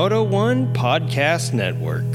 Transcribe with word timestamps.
Moto 0.00 0.22
One 0.22 0.72
Podcast 0.72 1.52
Network. 1.52 2.06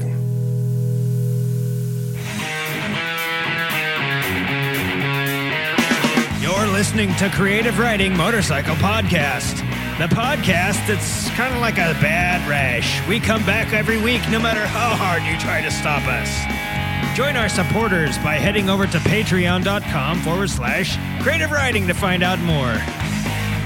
You're 6.42 6.66
listening 6.72 7.14
to 7.14 7.30
Creative 7.30 7.78
Writing 7.78 8.16
Motorcycle 8.16 8.74
Podcast, 8.74 9.58
the 9.98 10.12
podcast 10.12 10.84
that's 10.88 11.30
kind 11.36 11.54
of 11.54 11.60
like 11.60 11.74
a 11.74 11.94
bad 12.02 12.48
rash. 12.50 13.06
We 13.06 13.20
come 13.20 13.46
back 13.46 13.72
every 13.72 14.02
week 14.02 14.22
no 14.32 14.40
matter 14.40 14.66
how 14.66 14.96
hard 14.96 15.22
you 15.22 15.38
try 15.38 15.62
to 15.62 15.70
stop 15.70 16.02
us. 16.08 17.16
Join 17.16 17.36
our 17.36 17.48
supporters 17.48 18.18
by 18.18 18.34
heading 18.34 18.68
over 18.68 18.88
to 18.88 18.98
patreon.com 18.98 20.22
forward 20.22 20.50
slash 20.50 20.98
creative 21.22 21.52
writing 21.52 21.86
to 21.86 21.94
find 21.94 22.24
out 22.24 22.40
more. 22.40 22.74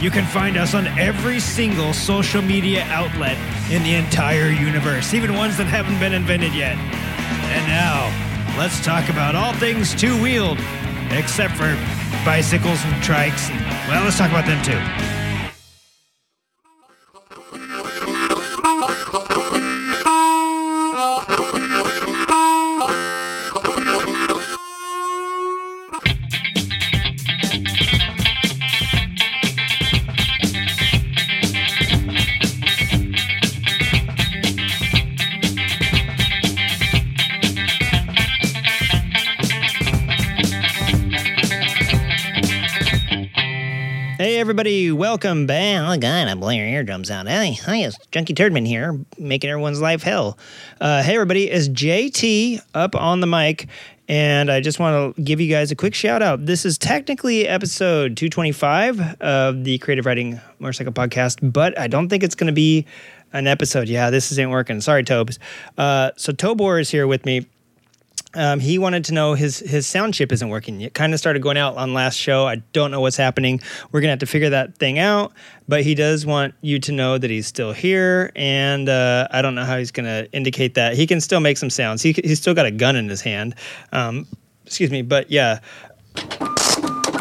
You 0.03 0.11
can 0.11 0.27
find 0.27 0.59
us 0.59 0.75
on 0.75 0.87
every 0.99 1.41
single 1.41 1.95
social 1.95 2.43
media 2.43 2.83
outlet 2.91 3.39
in 3.71 3.85
the 3.85 3.95
entire 3.95 4.51
universe, 4.51 5.15
even 5.15 5.35
ones 5.35 5.57
that 5.57 5.67
haven't 5.67 5.99
been 6.01 6.13
invented 6.13 6.53
yet. 6.53 6.77
And 6.77 7.67
now, 7.67 8.11
let's 8.59 8.85
talk 8.85 9.09
about 9.09 9.37
all 9.37 9.53
things 9.55 9.95
two 9.95 10.21
wheeled, 10.21 10.59
except 11.11 11.55
for 11.55 11.71
bicycles 12.25 12.83
and 12.85 12.95
trikes. 13.03 13.49
And, 13.49 13.61
well, 13.89 14.05
let's 14.05 14.19
talk 14.19 14.31
about 14.31 14.47
them 14.47 14.63
too. 14.65 15.10
Everybody, 44.51 44.91
welcome 44.91 45.47
back. 45.47 45.81
Oh 45.81 45.97
god, 45.97 46.27
I'm 46.27 46.41
blowing 46.41 46.59
your 46.59 46.67
eardrums 46.67 47.09
out. 47.09 47.29
Hey, 47.29 47.53
hi, 47.53 47.85
it's 47.85 47.97
Junkie 48.11 48.35
Turdman 48.35 48.67
here, 48.67 48.99
making 49.17 49.49
everyone's 49.49 49.81
life 49.81 50.03
hell. 50.03 50.37
Uh, 50.81 51.05
hey 51.05 51.15
everybody, 51.15 51.49
it's 51.49 51.69
JT 51.69 52.61
up 52.75 52.97
on 52.97 53.21
the 53.21 53.29
mic, 53.29 53.69
and 54.09 54.51
I 54.51 54.61
just 54.61 54.81
want 54.81 55.15
to 55.15 55.23
give 55.23 55.41
you 55.41 55.49
guys 55.49 55.71
a 55.71 55.77
quick 55.77 55.95
shout 55.95 56.21
out. 56.21 56.47
This 56.47 56.67
is 56.67 56.79
technically 56.79 57.47
episode 57.47 58.17
225 58.17 59.21
of 59.21 59.63
the 59.63 59.79
Creative 59.79 60.05
Writing 60.05 60.41
Motorcycle 60.59 60.93
Podcast, 60.93 61.39
but 61.53 61.79
I 61.79 61.87
don't 61.87 62.09
think 62.09 62.25
it's 62.25 62.35
going 62.35 62.49
to 62.49 62.53
be 62.53 62.87
an 63.33 63.47
episode. 63.47 63.89
Yeah, 63.89 64.11
this 64.11 64.33
isn't 64.33 64.51
working. 64.51 64.81
Sorry, 64.81 65.05
Tobes. 65.05 65.39
Uh, 65.79 66.11
so 66.17 66.33
Tobor 66.33 66.81
is 66.81 66.91
here 66.91 67.07
with 67.07 67.25
me 67.25 67.47
um, 68.35 68.61
he 68.61 68.79
wanted 68.79 69.05
to 69.07 69.15
know 69.15 69.35
his 69.35 69.59
his 69.59 69.87
sound 69.87 70.15
chip 70.15 70.31
isn't 70.31 70.49
working. 70.49 70.81
It 70.81 70.95
kind 70.95 71.13
of 71.13 71.19
started 71.19 71.43
going 71.43 71.57
out 71.57 71.77
on 71.77 71.95
last 71.95 72.17
show. 72.17 72.47
I 72.47 72.57
don't 72.73 72.91
know 72.91 73.01
what's 73.01 73.17
happening. 73.17 73.61
We're 73.91 74.01
gonna 74.01 74.13
have 74.13 74.21
to 74.21 74.27
figure 74.27 74.51
that 74.51 74.77
thing 74.79 74.99
out. 74.99 75.33
But 75.69 75.83
he 75.83 75.95
does 75.95 76.25
want 76.27 76.55
you 76.61 76.79
to 76.81 76.93
know 76.93 77.19
that 77.19 77.31
he's 77.31 77.47
still 77.47 77.73
here, 77.73 78.31
and 78.37 78.89
uh, 78.89 79.29
I 79.31 79.43
don't 79.43 79.55
know 79.55 79.65
how 79.65 79.79
he's 79.79 79.91
gonna 79.91 80.27
indicate 80.33 80.75
that. 80.75 80.95
He 80.95 81.07
can 81.07 81.21
still 81.21 81.41
make 81.41 81.59
some 81.59 81.71
sounds. 81.71 82.03
He 82.03 82.13
he's 82.13 82.39
still 82.39 82.55
got 82.55 82.67
a 82.67 82.71
gun 82.71 82.97
in 82.97 83.09
his 83.09 83.21
hand. 83.21 83.55
Um, 83.93 84.27
excuse 84.65 84.91
me, 84.91 85.03
but 85.03 85.31
yeah. 85.31 85.61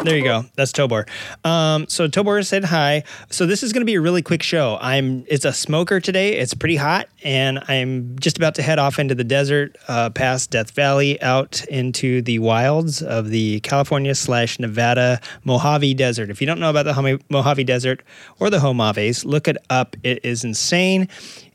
There 0.02 0.16
you 0.16 0.24
go. 0.24 0.44
That's 0.54 0.72
Tobor. 0.72 1.06
Um, 1.44 1.86
so 1.88 2.08
Tobor 2.08 2.44
said 2.46 2.64
hi. 2.64 3.04
So 3.28 3.44
this 3.44 3.62
is 3.62 3.72
going 3.74 3.82
to 3.82 3.86
be 3.86 3.96
a 3.96 4.00
really 4.00 4.22
quick 4.22 4.42
show. 4.42 4.78
I'm. 4.80 5.24
It's 5.28 5.44
a 5.44 5.52
smoker 5.52 6.00
today. 6.00 6.38
It's 6.38 6.54
pretty 6.54 6.76
hot, 6.76 7.08
and 7.22 7.58
I'm 7.68 8.18
just 8.18 8.38
about 8.38 8.54
to 8.54 8.62
head 8.62 8.78
off 8.78 8.98
into 8.98 9.14
the 9.14 9.24
desert, 9.24 9.76
uh, 9.88 10.08
past 10.08 10.50
Death 10.50 10.70
Valley, 10.70 11.20
out 11.20 11.64
into 11.66 12.22
the 12.22 12.38
wilds 12.38 13.02
of 13.02 13.28
the 13.28 13.60
California 13.60 14.14
slash 14.14 14.58
Nevada 14.58 15.20
Mojave 15.44 15.92
Desert. 15.94 16.30
If 16.30 16.40
you 16.40 16.46
don't 16.46 16.60
know 16.60 16.70
about 16.70 16.84
the 16.84 17.20
Mojave 17.28 17.64
Desert 17.64 18.02
or 18.38 18.48
the 18.48 18.58
Mojaves, 18.58 19.26
look 19.26 19.48
it 19.48 19.58
up. 19.68 19.96
It 20.02 20.24
is 20.24 20.44
insane 20.44 21.08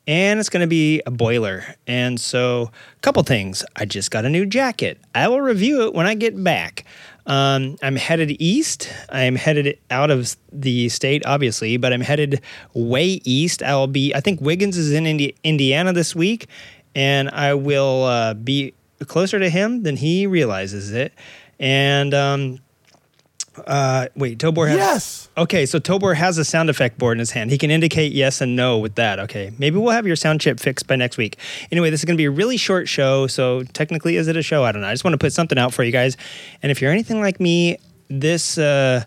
and 0.07 0.39
it's 0.39 0.49
going 0.49 0.61
to 0.61 0.67
be 0.67 1.01
a 1.05 1.11
boiler. 1.11 1.63
And 1.87 2.19
so, 2.19 2.71
a 2.95 2.99
couple 3.01 3.23
things. 3.23 3.63
I 3.75 3.85
just 3.85 4.11
got 4.11 4.25
a 4.25 4.29
new 4.29 4.45
jacket. 4.45 4.99
I 5.13 5.27
will 5.27 5.41
review 5.41 5.83
it 5.85 5.93
when 5.93 6.05
I 6.05 6.13
get 6.13 6.41
back. 6.43 6.85
Um, 7.27 7.77
I'm 7.81 7.95
headed 7.95 8.35
east. 8.39 8.89
I'm 9.09 9.35
headed 9.35 9.79
out 9.89 10.11
of 10.11 10.35
the 10.51 10.89
state, 10.89 11.25
obviously, 11.25 11.77
but 11.77 11.91
I'm 11.91 12.01
headed 12.01 12.41
way 12.73 13.19
east. 13.23 13.63
I'll 13.63 13.87
be, 13.87 14.13
I 14.13 14.19
think 14.19 14.41
Wiggins 14.41 14.77
is 14.77 14.91
in 14.91 15.05
Indi- 15.07 15.35
Indiana 15.43 15.91
this 15.91 16.15
week, 16.15 16.47
and 16.93 17.29
I 17.29 17.55
will 17.55 18.03
uh, 18.03 18.33
be 18.35 18.73
closer 19.07 19.39
to 19.39 19.49
him 19.49 19.83
than 19.83 19.97
he 19.97 20.27
realizes 20.27 20.91
it. 20.91 21.13
And 21.59 22.13
um, 22.13 22.59
uh, 23.65 24.07
wait, 24.15 24.37
Tobor 24.37 24.67
has. 24.67 24.77
Yes. 24.77 25.29
Okay, 25.37 25.65
so 25.65 25.79
Tobor 25.79 26.15
has 26.15 26.37
a 26.37 26.45
sound 26.45 26.69
effect 26.69 26.97
board 26.97 27.15
in 27.15 27.19
his 27.19 27.31
hand. 27.31 27.51
He 27.51 27.57
can 27.57 27.71
indicate 27.71 28.11
yes 28.11 28.41
and 28.41 28.55
no 28.55 28.77
with 28.77 28.95
that. 28.95 29.19
Okay, 29.19 29.51
maybe 29.57 29.77
we'll 29.77 29.91
have 29.91 30.07
your 30.07 30.15
sound 30.15 30.41
chip 30.41 30.59
fixed 30.59 30.87
by 30.87 30.95
next 30.95 31.17
week. 31.17 31.37
Anyway, 31.71 31.89
this 31.89 32.01
is 32.01 32.05
going 32.05 32.15
to 32.15 32.21
be 32.21 32.25
a 32.25 32.31
really 32.31 32.57
short 32.57 32.87
show. 32.87 33.27
So 33.27 33.63
technically, 33.63 34.15
is 34.17 34.27
it 34.27 34.37
a 34.37 34.43
show? 34.43 34.63
I 34.63 34.71
don't 34.71 34.81
know. 34.81 34.87
I 34.87 34.93
just 34.93 35.03
want 35.03 35.13
to 35.13 35.17
put 35.17 35.33
something 35.33 35.57
out 35.57 35.73
for 35.73 35.83
you 35.83 35.91
guys. 35.91 36.17
And 36.63 36.71
if 36.71 36.81
you're 36.81 36.91
anything 36.91 37.21
like 37.21 37.39
me, 37.39 37.77
this 38.09 38.57
uh, 38.57 39.03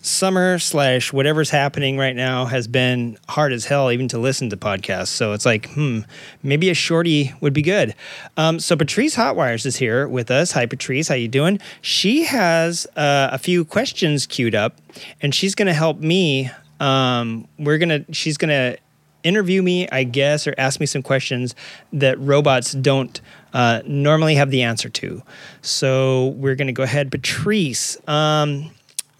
summer 0.00 0.58
slash 0.58 1.12
whatever's 1.12 1.50
happening 1.50 1.98
right 1.98 2.14
now 2.14 2.44
has 2.44 2.68
been 2.68 3.18
hard 3.28 3.52
as 3.52 3.64
hell 3.64 3.90
even 3.90 4.08
to 4.08 4.18
listen 4.18 4.48
to 4.50 4.56
podcasts. 4.56 5.08
So 5.08 5.32
it's 5.32 5.44
like 5.44 5.70
hmm 5.70 6.00
maybe 6.42 6.70
a 6.70 6.74
shorty 6.74 7.32
would 7.40 7.52
be 7.52 7.62
good. 7.62 7.94
Um, 8.36 8.60
so 8.60 8.76
patrice 8.76 9.16
hotwires 9.16 9.66
is 9.66 9.76
here 9.76 10.06
with 10.06 10.30
us. 10.30 10.52
Hi 10.52 10.66
patrice. 10.66 11.08
How 11.08 11.14
you 11.14 11.28
doing? 11.28 11.58
She 11.80 12.24
has 12.24 12.86
uh, 12.96 13.30
a 13.32 13.38
few 13.38 13.64
questions 13.64 14.26
queued 14.26 14.54
up 14.54 14.76
and 15.20 15.34
she's 15.34 15.54
going 15.54 15.66
to 15.66 15.74
help 15.74 15.98
me 15.98 16.50
um, 16.80 17.48
we're 17.58 17.78
going 17.78 18.04
to 18.04 18.12
she's 18.12 18.36
going 18.36 18.50
to 18.50 18.78
interview 19.24 19.60
me 19.60 19.88
i 19.88 20.04
guess 20.04 20.46
or 20.46 20.54
ask 20.58 20.78
me 20.78 20.86
some 20.86 21.02
questions 21.02 21.56
that 21.92 22.16
robots 22.20 22.70
don't 22.70 23.20
uh, 23.52 23.82
normally 23.86 24.34
have 24.34 24.50
the 24.50 24.62
answer 24.62 24.88
to. 24.88 25.22
So 25.62 26.28
we're 26.28 26.54
going 26.54 26.66
to 26.66 26.72
go 26.72 26.82
ahead. 26.82 27.10
Patrice 27.10 27.96
um, 28.08 28.70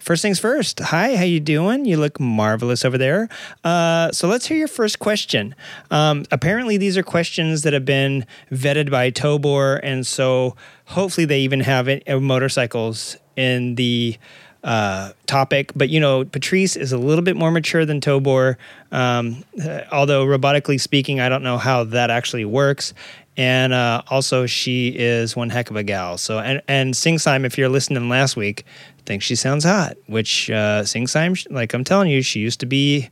first 0.09 0.23
things 0.23 0.41
first. 0.41 0.81
Hi, 0.81 1.17
how 1.17 1.25
you 1.25 1.39
doing? 1.39 1.85
You 1.85 1.99
look 1.99 2.19
marvelous 2.19 2.83
over 2.83 2.97
there. 2.97 3.29
Uh, 3.63 4.11
so 4.11 4.27
let's 4.27 4.47
hear 4.47 4.57
your 4.57 4.67
first 4.67 5.01
question. 5.01 5.55
Um, 5.91 6.25
apparently, 6.31 6.79
these 6.79 6.97
are 6.97 7.03
questions 7.03 7.61
that 7.61 7.75
have 7.75 7.85
been 7.85 8.25
vetted 8.51 8.91
by 8.91 9.11
Tobor, 9.11 9.79
and 9.83 10.07
so 10.07 10.57
hopefully 10.87 11.27
they 11.27 11.41
even 11.41 11.61
have 11.61 11.89
it, 11.89 12.09
uh, 12.09 12.21
motorcycles 12.21 13.19
in 13.37 13.75
the 13.75 14.17
uh, 14.65 15.13
topic. 15.27 15.73
But 15.77 15.91
you 15.91 16.01
know, 16.01 16.25
Patrice 16.25 16.75
is 16.75 16.91
a 16.91 16.99
little 16.99 17.23
bit 17.23 17.37
more 17.37 17.51
mature 17.51 17.85
than 17.85 18.01
Tobor. 18.01 18.57
Um, 18.91 19.45
uh, 19.63 19.81
although 19.93 20.25
robotically 20.25 20.81
speaking, 20.81 21.21
I 21.21 21.29
don't 21.29 21.43
know 21.43 21.59
how 21.59 21.85
that 21.85 22.09
actually 22.09 22.47
works. 22.47 22.95
And 23.39 23.73
uh, 23.73 24.03
also, 24.09 24.47
she 24.47 24.89
is 24.89 25.37
one 25.37 25.49
heck 25.49 25.71
of 25.71 25.77
a 25.77 25.85
gal. 25.85 26.19
So, 26.19 26.41
and 26.41 26.61
and 26.67 26.93
Singsime, 26.93 27.47
if 27.47 27.57
you're 27.57 27.69
listening 27.69 28.09
last 28.09 28.37
week, 28.37 28.65
thinks 29.07 29.25
she 29.25 29.37
sounds 29.37 29.63
hot. 29.65 29.97
Which 30.07 30.51
uh, 30.51 30.83
Singsime, 30.83 31.47
like 31.49 31.73
I'm 31.73 31.85
telling 31.85 32.11
you, 32.11 32.21
she 32.21 32.41
used 32.41 32.59
to 32.61 32.67
be 32.67 33.09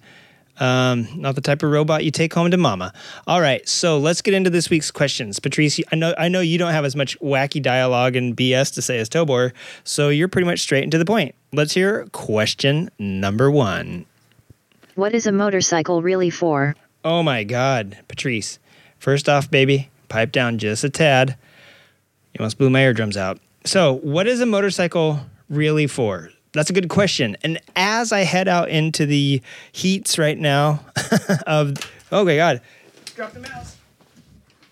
um, 0.59 1.07
not 1.15 1.37
the 1.37 1.41
type 1.41 1.63
of 1.63 1.71
robot 1.71 2.03
you 2.03 2.11
take 2.11 2.35
home 2.35 2.51
to 2.51 2.57
mama. 2.57 2.93
All 3.29 3.41
right, 3.41 3.67
so 3.69 3.99
let's 3.99 4.21
get 4.21 4.35
into 4.35 4.51
this 4.51 4.69
week's 4.69 4.91
questions. 4.91 5.39
Patrice, 5.39 5.81
I 5.93 5.95
know 5.97 6.13
I 6.19 6.27
know 6.27 6.41
you 6.41 6.59
don't 6.59 6.73
have 6.73 6.85
as 6.85 6.97
much 6.97 7.19
wacky 7.21 7.63
dialogue 7.63 8.17
and 8.17 8.37
BS 8.37 8.75
to 8.75 8.83
say 8.83 8.99
as 8.99 9.09
Tobor, 9.09 9.53
so 9.85 10.09
you're 10.09 10.29
pretty 10.29 10.47
much 10.47 10.59
straight 10.59 10.83
and 10.83 10.91
to 10.91 10.99
the 10.99 11.05
point. 11.05 11.37
Let's 11.53 11.73
hear 11.73 12.07
question 12.13 12.91
number 12.99 13.49
one. 13.49 14.07
What 14.97 15.15
is 15.15 15.29
a 15.29 15.33
motorcycle 15.33 16.03
really 16.03 16.31
for? 16.31 16.75
Oh 17.05 17.23
my 17.23 17.45
God, 17.45 17.99
Patrice. 18.09 18.59
First 18.99 19.29
off, 19.29 19.51
baby, 19.51 19.91
pipe 20.09 20.33
down 20.33 20.59
just 20.59 20.85
a 20.85 20.91
tad. 20.91 21.37
You 22.33 22.41
almost 22.41 22.59
blew 22.59 22.71
my 22.71 22.83
eardrums 22.83 23.17
out. 23.17 23.39
So, 23.65 23.95
what 23.95 24.27
is 24.27 24.41
a 24.41 24.47
motorcycle 24.47 25.21
really 25.49 25.87
for? 25.87 26.31
That's 26.53 26.71
a 26.71 26.73
good 26.73 26.89
question. 26.89 27.37
And 27.43 27.61
as 27.75 28.13
I 28.13 28.21
head 28.21 28.49
out 28.49 28.69
into 28.69 29.07
the 29.07 29.43
heats 29.73 30.19
right 30.19 30.39
now 30.39 30.81
of, 31.47 31.75
oh 32.13 32.25
my 32.25 32.37
God, 32.37 32.63
drop 33.15 33.33
the 33.33 33.41
mouse. 33.41 33.77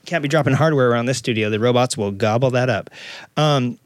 Can't 0.07 0.23
be 0.23 0.29
dropping 0.29 0.55
hardware 0.55 0.91
around 0.91 1.07
this 1.07 1.19
studio. 1.19 1.51
The 1.51 1.59
robots 1.59 1.97
will 1.97 2.11
gobble 2.11 2.51
that 2.51 2.71
up. 2.71 2.91
Um, 3.37 3.79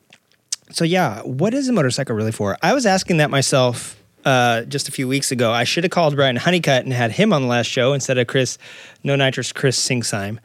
so, 0.71 0.85
yeah, 0.85 1.23
what 1.23 1.55
is 1.55 1.69
a 1.69 1.73
motorcycle 1.73 2.15
really 2.15 2.33
for? 2.33 2.57
I 2.63 2.75
was 2.75 2.87
asking 2.87 3.17
that 3.19 3.31
myself 3.31 3.98
uh, 4.25 4.63
just 4.63 4.89
a 4.89 4.93
few 4.93 5.09
weeks 5.09 5.31
ago. 5.31 5.53
I 5.53 5.65
should 5.65 5.85
have 5.85 5.91
called 5.91 6.17
Brian 6.17 6.37
Honeycutt 6.37 6.85
and 6.85 6.93
had 6.93 7.13
him 7.13 7.33
on 7.33 7.43
the 7.43 7.49
last 7.49 7.67
show 7.67 7.93
instead 7.93 8.19
of 8.19 8.27
Chris, 8.27 8.59
no 9.05 9.17
nitrous 9.17 9.53
Chris 9.53 9.79
Singsime. 9.79 10.39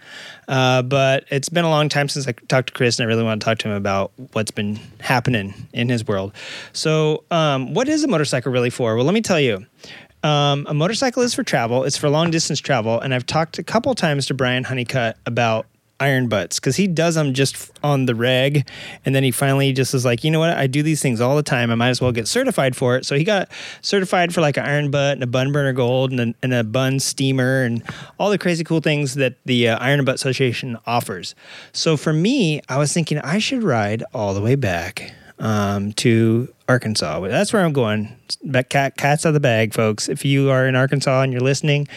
Uh, 0.47 0.81
but 0.81 1.25
it's 1.29 1.49
been 1.49 1.65
a 1.65 1.69
long 1.69 1.89
time 1.89 2.09
since 2.09 2.27
I 2.27 2.31
talked 2.31 2.67
to 2.67 2.73
Chris, 2.73 2.99
and 2.99 3.05
I 3.05 3.07
really 3.07 3.23
want 3.23 3.41
to 3.41 3.45
talk 3.45 3.57
to 3.59 3.69
him 3.69 3.75
about 3.75 4.11
what's 4.33 4.51
been 4.51 4.79
happening 4.99 5.53
in 5.73 5.89
his 5.89 6.07
world. 6.07 6.33
So, 6.73 7.23
um, 7.31 7.73
what 7.73 7.87
is 7.87 8.03
a 8.03 8.07
motorcycle 8.07 8.51
really 8.51 8.69
for? 8.69 8.95
Well, 8.95 9.05
let 9.05 9.13
me 9.13 9.21
tell 9.21 9.39
you. 9.39 9.65
Um, 10.23 10.65
a 10.69 10.73
motorcycle 10.73 11.21
is 11.21 11.33
for 11.33 11.43
travel. 11.43 11.83
It's 11.83 11.97
for 11.97 12.09
long 12.09 12.31
distance 12.31 12.61
travel, 12.61 12.99
and 12.99 13.13
I've 13.13 13.25
talked 13.25 13.59
a 13.59 13.63
couple 13.63 13.93
times 13.93 14.25
to 14.27 14.33
Brian 14.33 14.63
Honeycutt 14.63 15.17
about 15.25 15.65
iron 15.99 16.27
butts 16.27 16.59
because 16.59 16.75
he 16.75 16.87
does 16.87 17.15
them 17.15 17.33
just 17.33 17.71
on 17.83 18.05
the 18.05 18.15
reg 18.15 18.67
and 19.05 19.13
then 19.13 19.23
he 19.23 19.31
finally 19.31 19.71
just 19.71 19.93
is 19.93 20.03
like 20.03 20.23
you 20.23 20.31
know 20.31 20.39
what? 20.39 20.49
I 20.49 20.67
do 20.67 20.83
these 20.83 21.01
things 21.01 21.21
all 21.21 21.35
the 21.35 21.43
time. 21.43 21.71
I 21.71 21.75
might 21.75 21.89
as 21.89 22.01
well 22.01 22.11
get 22.11 22.27
certified 22.27 22.75
for 22.75 22.97
it. 22.97 23.05
So 23.05 23.15
he 23.15 23.23
got 23.23 23.49
certified 23.81 24.33
for 24.33 24.41
like 24.41 24.57
an 24.57 24.65
iron 24.65 24.91
butt 24.91 25.13
and 25.13 25.23
a 25.23 25.27
bun 25.27 25.51
burner 25.51 25.73
gold 25.73 26.11
and 26.11 26.19
a, 26.19 26.33
and 26.43 26.53
a 26.53 26.63
bun 26.63 26.99
steamer 26.99 27.63
and 27.63 27.83
all 28.19 28.29
the 28.29 28.37
crazy 28.37 28.63
cool 28.63 28.81
things 28.81 29.13
that 29.15 29.35
the 29.45 29.69
uh, 29.69 29.77
iron 29.79 30.03
butt 30.03 30.15
association 30.15 30.77
offers. 30.85 31.35
So 31.71 31.95
for 31.95 32.11
me 32.11 32.61
i 32.67 32.77
was 32.77 32.91
thinking 32.93 33.19
i 33.19 33.39
should 33.39 33.63
ride 33.63 34.03
all 34.13 34.33
the 34.33 34.41
way 34.41 34.55
back 34.55 35.13
um, 35.39 35.93
to 35.93 36.53
arkansas. 36.67 37.19
That's 37.21 37.53
where 37.53 37.63
i'm 37.63 37.73
going. 37.73 38.15
Cat, 38.69 38.97
cats 38.97 39.25
out 39.25 39.29
of 39.29 39.33
the 39.35 39.39
bag 39.39 39.73
folks. 39.73 40.09
If 40.09 40.25
you 40.25 40.49
are 40.49 40.67
in 40.67 40.75
arkansas 40.75 41.21
and 41.21 41.31
you're 41.31 41.41
listening 41.41 41.87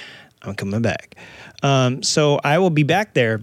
i'm 0.43 0.55
coming 0.55 0.83
back. 0.83 1.17
Um, 1.63 2.03
so 2.03 2.39
i 2.45 2.59
will 2.59 2.71
be 2.71 2.83
back 2.83 3.15
there 3.15 3.41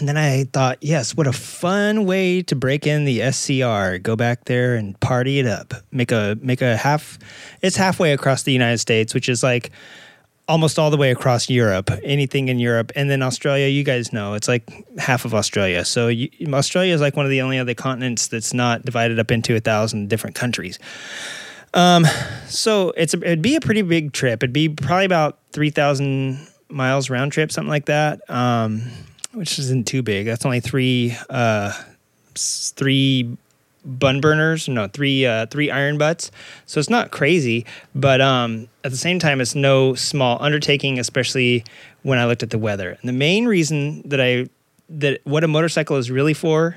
and 0.00 0.08
then 0.08 0.16
I 0.16 0.44
thought, 0.44 0.78
yes, 0.80 1.14
what 1.14 1.26
a 1.26 1.32
fun 1.32 2.06
way 2.06 2.42
to 2.42 2.56
break 2.56 2.86
in 2.86 3.04
the 3.04 3.30
SCR. 3.30 3.98
Go 3.98 4.16
back 4.16 4.46
there 4.46 4.74
and 4.74 4.98
party 4.98 5.38
it 5.38 5.46
up. 5.46 5.74
Make 5.92 6.10
a 6.10 6.36
make 6.40 6.62
a 6.62 6.76
half. 6.76 7.18
It's 7.62 7.76
halfway 7.76 8.12
across 8.12 8.42
the 8.42 8.52
United 8.52 8.78
States, 8.78 9.14
which 9.14 9.28
is 9.28 9.42
like 9.42 9.70
almost 10.48 10.78
all 10.78 10.90
the 10.90 10.96
way 10.96 11.10
across 11.10 11.48
Europe. 11.48 11.90
Anything 12.02 12.48
in 12.48 12.58
Europe, 12.58 12.90
and 12.96 13.10
then 13.10 13.22
Australia. 13.22 13.68
You 13.68 13.84
guys 13.84 14.12
know 14.12 14.34
it's 14.34 14.48
like 14.48 14.68
half 14.98 15.24
of 15.24 15.34
Australia. 15.34 15.84
So 15.84 16.08
you, 16.08 16.30
Australia 16.52 16.94
is 16.94 17.00
like 17.00 17.16
one 17.16 17.26
of 17.26 17.30
the 17.30 17.42
only 17.42 17.58
other 17.58 17.74
continents 17.74 18.28
that's 18.28 18.54
not 18.54 18.84
divided 18.84 19.18
up 19.18 19.30
into 19.30 19.54
a 19.54 19.60
thousand 19.60 20.08
different 20.08 20.34
countries. 20.34 20.78
Um, 21.74 22.04
so 22.48 22.92
it's 22.96 23.14
a, 23.14 23.18
it'd 23.18 23.42
be 23.42 23.54
a 23.54 23.60
pretty 23.60 23.82
big 23.82 24.12
trip. 24.12 24.42
It'd 24.42 24.52
be 24.52 24.68
probably 24.68 25.04
about 25.04 25.38
three 25.52 25.70
thousand 25.70 26.48
miles 26.70 27.10
round 27.10 27.32
trip, 27.32 27.52
something 27.52 27.68
like 27.68 27.86
that. 27.86 28.28
Um, 28.30 28.82
which 29.32 29.58
isn't 29.58 29.86
too 29.86 30.02
big. 30.02 30.26
That's 30.26 30.44
only 30.44 30.60
three 30.60 31.16
uh, 31.28 31.72
three 32.34 33.36
bun 33.84 34.20
burners, 34.20 34.68
no, 34.68 34.88
three 34.88 35.26
uh, 35.26 35.46
three 35.46 35.70
iron 35.70 35.98
butts. 35.98 36.30
So 36.66 36.80
it's 36.80 36.90
not 36.90 37.10
crazy, 37.10 37.66
but 37.94 38.20
um, 38.20 38.68
at 38.84 38.90
the 38.90 38.96
same 38.96 39.18
time, 39.18 39.40
it's 39.40 39.54
no 39.54 39.94
small 39.94 40.38
undertaking, 40.40 40.98
especially 40.98 41.64
when 42.02 42.18
I 42.18 42.26
looked 42.26 42.42
at 42.42 42.50
the 42.50 42.58
weather. 42.58 42.90
And 42.90 43.08
the 43.08 43.12
main 43.12 43.46
reason 43.46 44.02
that 44.08 44.20
I 44.20 44.48
that 44.88 45.20
what 45.24 45.44
a 45.44 45.48
motorcycle 45.48 45.96
is 45.96 46.10
really 46.10 46.34
for 46.34 46.76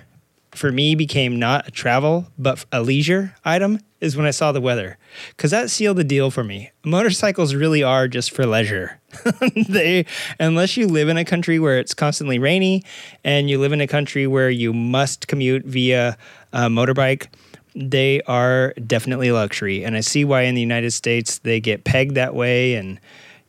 for 0.56 0.72
me 0.72 0.96
became 0.96 1.40
not 1.40 1.68
a 1.68 1.72
travel 1.72 2.28
but 2.38 2.66
a 2.72 2.82
leisure 2.82 3.36
item 3.44 3.80
is 4.04 4.18
when 4.18 4.26
I 4.26 4.32
saw 4.32 4.52
the 4.52 4.60
weather 4.60 4.98
because 5.30 5.52
that 5.52 5.70
sealed 5.70 5.96
the 5.96 6.04
deal 6.04 6.30
for 6.30 6.44
me. 6.44 6.72
Motorcycles 6.84 7.56
really 7.56 7.82
are 7.84 8.10
just 8.10 8.32
for 8.32 8.46
leisure. 8.46 9.00
they 9.70 10.06
unless 10.40 10.76
you 10.76 10.88
live 10.88 11.08
in 11.08 11.16
a 11.16 11.24
country 11.24 11.58
where 11.58 11.80
it's 11.80 11.94
constantly 11.94 12.38
rainy 12.38 12.84
and 13.24 13.50
you 13.50 13.58
live 13.60 13.72
in 13.72 13.80
a 13.80 13.88
country 13.88 14.28
where 14.28 14.50
you 14.50 14.74
must 14.74 15.30
commute 15.30 15.64
via 15.66 16.18
a 16.52 16.64
motorbike, 16.64 17.28
they 17.76 18.22
are 18.24 18.74
definitely 18.86 19.32
luxury. 19.32 19.86
And 19.86 19.96
I 19.96 20.02
see 20.02 20.26
why 20.26 20.42
in 20.42 20.56
the 20.56 20.62
United 20.62 20.92
States 20.92 21.40
they 21.40 21.62
get 21.62 21.86
pegged 21.86 22.16
that 22.16 22.36
way 22.36 22.76
and 22.76 23.00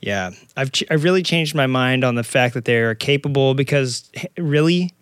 yeah, 0.01 0.31
I've 0.57 0.71
ch- 0.71 0.85
I've 0.91 1.03
really 1.03 1.23
changed 1.23 1.55
my 1.55 1.67
mind 1.67 2.05
on 2.05 2.15
the 2.15 2.23
fact 2.23 2.55
that 2.55 2.67
they 2.67 2.77
are 2.77 2.95
capable 2.95 3.55
because 3.55 4.09
really 4.37 4.93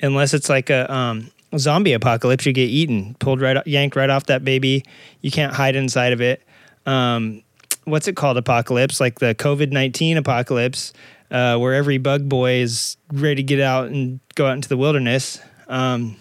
unless 0.00 0.34
it's 0.34 0.48
like 0.48 0.68
a 0.68 0.92
um, 0.92 1.30
zombie 1.56 1.92
apocalypse, 1.92 2.44
you 2.46 2.52
get 2.52 2.68
eaten, 2.68 3.14
pulled 3.18 3.40
right, 3.40 3.64
yanked 3.66 3.96
right 3.96 4.10
off 4.10 4.26
that 4.26 4.44
baby. 4.44 4.84
You 5.20 5.30
can't 5.30 5.52
hide 5.52 5.76
inside 5.76 6.12
of 6.12 6.20
it. 6.20 6.42
Um, 6.86 7.42
what's 7.84 8.08
it 8.08 8.16
called? 8.16 8.36
Apocalypse, 8.36 9.00
like 9.00 9.18
the 9.18 9.34
COVID 9.34 9.70
nineteen 9.72 10.16
apocalypse, 10.16 10.92
uh, 11.30 11.56
where 11.58 11.74
every 11.74 11.98
bug 11.98 12.28
boy 12.28 12.52
is 12.54 12.96
ready 13.12 13.36
to 13.36 13.42
get 13.42 13.60
out 13.60 13.88
and 13.88 14.20
go 14.34 14.46
out 14.46 14.54
into 14.54 14.68
the 14.68 14.76
wilderness. 14.76 15.40
Um, 15.68 16.16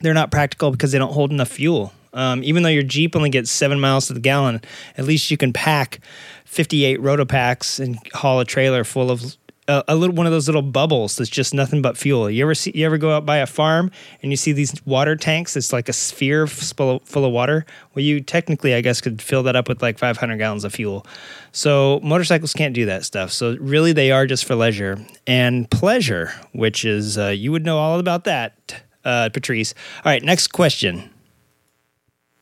they're 0.00 0.14
not 0.14 0.30
practical 0.30 0.70
because 0.70 0.92
they 0.92 0.98
don't 0.98 1.12
hold 1.12 1.30
enough 1.30 1.48
fuel. 1.48 1.92
Um, 2.12 2.44
even 2.44 2.62
though 2.62 2.68
your 2.68 2.84
Jeep 2.84 3.16
only 3.16 3.30
gets 3.30 3.50
seven 3.50 3.80
miles 3.80 4.06
to 4.06 4.12
the 4.12 4.20
gallon, 4.20 4.60
at 4.96 5.04
least 5.04 5.30
you 5.30 5.36
can 5.36 5.52
pack 5.52 6.00
58 6.44 7.00
Rotopax 7.00 7.80
and 7.80 7.98
haul 8.14 8.38
a 8.40 8.44
trailer 8.44 8.84
full 8.84 9.10
of 9.10 9.36
a, 9.68 9.84
a, 9.88 9.96
little 9.96 10.14
one 10.14 10.26
of 10.26 10.32
those 10.32 10.46
little 10.46 10.62
bubbles 10.62 11.16
that's 11.16 11.30
just 11.30 11.54
nothing 11.54 11.80
but 11.80 11.96
fuel. 11.96 12.30
You 12.30 12.44
ever 12.44 12.54
see? 12.54 12.72
You 12.74 12.84
ever 12.86 12.98
go 12.98 13.14
out 13.14 13.24
by 13.24 13.38
a 13.38 13.46
farm 13.46 13.90
and 14.22 14.30
you 14.30 14.36
see 14.36 14.52
these 14.52 14.74
water 14.84 15.16
tanks? 15.16 15.56
It's 15.56 15.72
like 15.72 15.88
a 15.88 15.92
sphere 15.92 16.46
full 16.46 16.96
of, 16.96 17.02
full 17.04 17.24
of 17.24 17.32
water. 17.32 17.64
Well, 17.94 18.04
you 18.04 18.20
technically, 18.20 18.74
I 18.74 18.80
guess, 18.80 19.00
could 19.00 19.22
fill 19.22 19.42
that 19.44 19.56
up 19.56 19.68
with 19.68 19.82
like 19.82 19.98
500 19.98 20.36
gallons 20.36 20.64
of 20.64 20.74
fuel. 20.74 21.06
So 21.52 22.00
motorcycles 22.02 22.52
can't 22.52 22.74
do 22.74 22.86
that 22.86 23.04
stuff. 23.04 23.32
So 23.32 23.56
really, 23.58 23.92
they 23.92 24.10
are 24.10 24.26
just 24.26 24.44
for 24.44 24.54
leisure 24.54 24.98
and 25.26 25.70
pleasure, 25.70 26.32
which 26.52 26.84
is 26.84 27.16
uh, 27.16 27.28
you 27.28 27.50
would 27.52 27.64
know 27.64 27.78
all 27.78 27.98
about 27.98 28.24
that, 28.24 28.82
uh, 29.04 29.30
Patrice. 29.32 29.74
All 30.04 30.12
right, 30.12 30.22
next 30.22 30.48
question. 30.48 31.10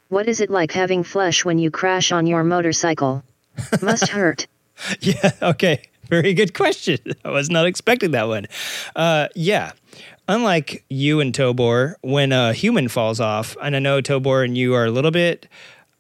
What 0.09 0.29
is 0.29 0.41
it 0.41 0.51
like 0.51 0.73
having 0.73 1.05
flesh 1.05 1.45
when 1.45 1.59
you 1.59 1.71
crash 1.71 2.13
on 2.13 2.27
your 2.27 2.45
motorcycle? 2.45 3.23
Must 3.81 4.09
hurt. 4.11 4.47
yeah. 5.01 5.31
Okay. 5.41 5.83
Very 6.09 6.35
good 6.35 6.55
question. 6.55 6.99
I 7.25 7.31
was 7.31 7.51
not 7.51 7.67
expecting 7.67 8.11
that 8.13 8.29
one. 8.29 8.47
Uh, 8.97 9.29
yeah. 9.35 9.73
Unlike 10.29 10.85
you 10.89 11.21
and 11.21 11.35
Tobor, 11.35 11.95
when 12.03 12.33
a 12.33 12.53
human 12.53 12.89
falls 12.89 13.21
off, 13.21 13.57
and 13.63 13.75
I 13.75 13.79
know 13.79 14.01
Tobor 14.01 14.45
and 14.45 14.57
you 14.57 14.75
are 14.75 14.85
a 14.85 14.91
little 14.91 15.11
bit, 15.11 15.49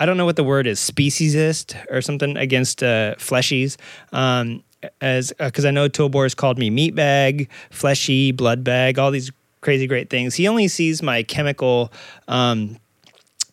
I 0.00 0.06
don't 0.06 0.16
know 0.16 0.24
what 0.24 0.36
the 0.36 0.44
word 0.44 0.66
is, 0.66 0.78
speciesist 0.78 1.76
or 1.90 2.00
something 2.00 2.36
against 2.36 2.82
uh, 2.82 3.16
fleshies. 3.16 3.76
Um, 4.12 4.62
as 5.00 5.32
because 5.38 5.64
uh, 5.64 5.68
I 5.68 5.70
know 5.70 5.88
Tobor 5.88 6.24
has 6.24 6.34
called 6.34 6.58
me 6.58 6.70
meat 6.70 6.94
bag, 6.94 7.48
fleshy, 7.70 8.32
blood 8.32 8.64
bag, 8.64 8.98
all 8.98 9.10
these 9.10 9.30
crazy 9.60 9.86
great 9.86 10.10
things. 10.10 10.34
He 10.34 10.48
only 10.48 10.68
sees 10.68 11.02
my 11.02 11.22
chemical 11.22 11.92
um, 12.28 12.78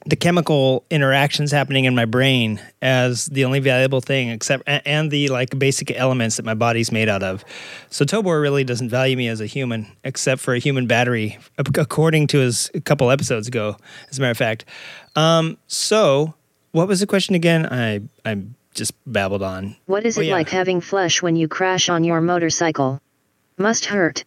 the 0.06 0.16
chemical 0.16 0.86
interactions 0.90 1.52
happening 1.52 1.86
in 1.86 1.94
my 1.94 2.06
brain 2.06 2.62
as 2.82 3.26
the 3.28 3.44
only 3.44 3.60
valuable 3.60 4.00
thing 4.00 4.30
except 4.30 4.64
and 4.66 5.12
the 5.12 5.28
like 5.28 5.58
basic 5.60 5.92
elements 5.92 6.38
that 6.38 6.46
my 6.46 6.54
body's 6.54 6.92
made 6.92 7.10
out 7.10 7.22
of. 7.22 7.44
So 7.90 8.06
tobor 8.06 8.42
really 8.42 8.64
doesn't 8.64 8.90
value 8.90 9.18
me 9.18 9.28
as 9.28 9.42
a 9.42 9.46
human 9.46 9.88
except 10.04 10.42
for 10.42 10.54
a 10.54 10.60
human 10.60 10.88
battery 10.88 11.38
according 11.58 12.28
to 12.28 12.40
his 12.40 12.72
a 12.74 12.80
couple 12.80 13.12
episodes 13.12 13.48
ago 13.48 13.76
as 14.10 14.18
a 14.18 14.22
matter 14.22 14.32
of 14.32 14.38
fact. 14.38 14.66
Um, 15.16 15.58
so 15.68 16.34
what 16.72 16.88
was 16.88 17.02
the 17.02 17.08
question 17.08 17.36
again? 17.36 17.66
I 17.66 18.02
i 18.24 18.42
just 18.76 18.94
babbled 19.06 19.44
on. 19.44 19.76
What 19.88 20.06
is 20.06 20.18
oh, 20.18 20.22
it 20.22 20.28
yeah. 20.28 20.34
like 20.34 20.50
having 20.50 20.80
flesh 20.80 21.22
when 21.22 21.36
you 21.36 21.50
crash 21.50 21.90
on 21.90 22.06
your 22.06 22.22
motorcycle? 22.22 23.02
Must 23.58 23.86
hurt. 23.86 24.24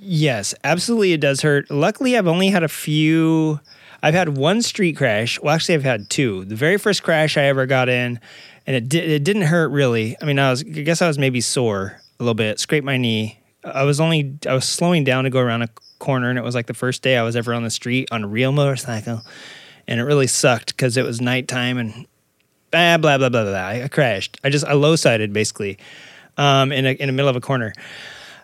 Yes 0.00 0.54
absolutely 0.64 1.14
it 1.14 1.20
does 1.22 1.40
hurt. 1.40 1.70
Luckily 1.70 2.18
i've 2.18 2.28
only 2.28 2.48
had 2.48 2.62
a 2.62 2.68
few 2.68 3.58
I've 4.04 4.12
had 4.12 4.36
one 4.36 4.60
street 4.60 4.98
crash. 4.98 5.40
Well, 5.40 5.54
actually, 5.54 5.76
I've 5.76 5.82
had 5.82 6.10
two. 6.10 6.44
The 6.44 6.54
very 6.54 6.76
first 6.76 7.02
crash 7.02 7.38
I 7.38 7.44
ever 7.44 7.64
got 7.64 7.88
in, 7.88 8.20
and 8.66 8.76
it 8.76 8.86
did, 8.86 9.08
it 9.08 9.24
didn't 9.24 9.42
hurt 9.42 9.68
really. 9.68 10.14
I 10.20 10.26
mean, 10.26 10.38
I 10.38 10.50
was 10.50 10.60
I 10.60 10.82
guess 10.82 11.00
I 11.00 11.08
was 11.08 11.18
maybe 11.18 11.40
sore 11.40 11.98
a 12.20 12.22
little 12.22 12.34
bit, 12.34 12.60
scraped 12.60 12.84
my 12.84 12.98
knee. 12.98 13.40
I 13.64 13.84
was 13.84 14.00
only 14.00 14.36
I 14.46 14.52
was 14.52 14.68
slowing 14.68 15.04
down 15.04 15.24
to 15.24 15.30
go 15.30 15.40
around 15.40 15.62
a 15.62 15.68
corner, 16.00 16.28
and 16.28 16.38
it 16.38 16.44
was 16.44 16.54
like 16.54 16.66
the 16.66 16.74
first 16.74 17.00
day 17.00 17.16
I 17.16 17.22
was 17.22 17.34
ever 17.34 17.54
on 17.54 17.64
the 17.64 17.70
street 17.70 18.08
on 18.12 18.24
a 18.24 18.28
real 18.28 18.52
motorcycle, 18.52 19.22
and 19.88 19.98
it 19.98 20.02
really 20.02 20.26
sucked 20.26 20.76
because 20.76 20.98
it 20.98 21.04
was 21.06 21.22
nighttime 21.22 21.78
and 21.78 22.06
blah 22.70 22.98
blah 22.98 23.16
blah 23.16 23.30
blah 23.30 23.44
blah. 23.44 23.68
I 23.84 23.88
crashed. 23.88 24.38
I 24.44 24.50
just 24.50 24.66
I 24.66 24.74
low 24.74 24.96
sided 24.96 25.32
basically 25.32 25.78
um, 26.36 26.72
in 26.72 26.84
a, 26.84 26.90
in 26.90 27.06
the 27.06 27.14
middle 27.14 27.30
of 27.30 27.36
a 27.36 27.40
corner. 27.40 27.72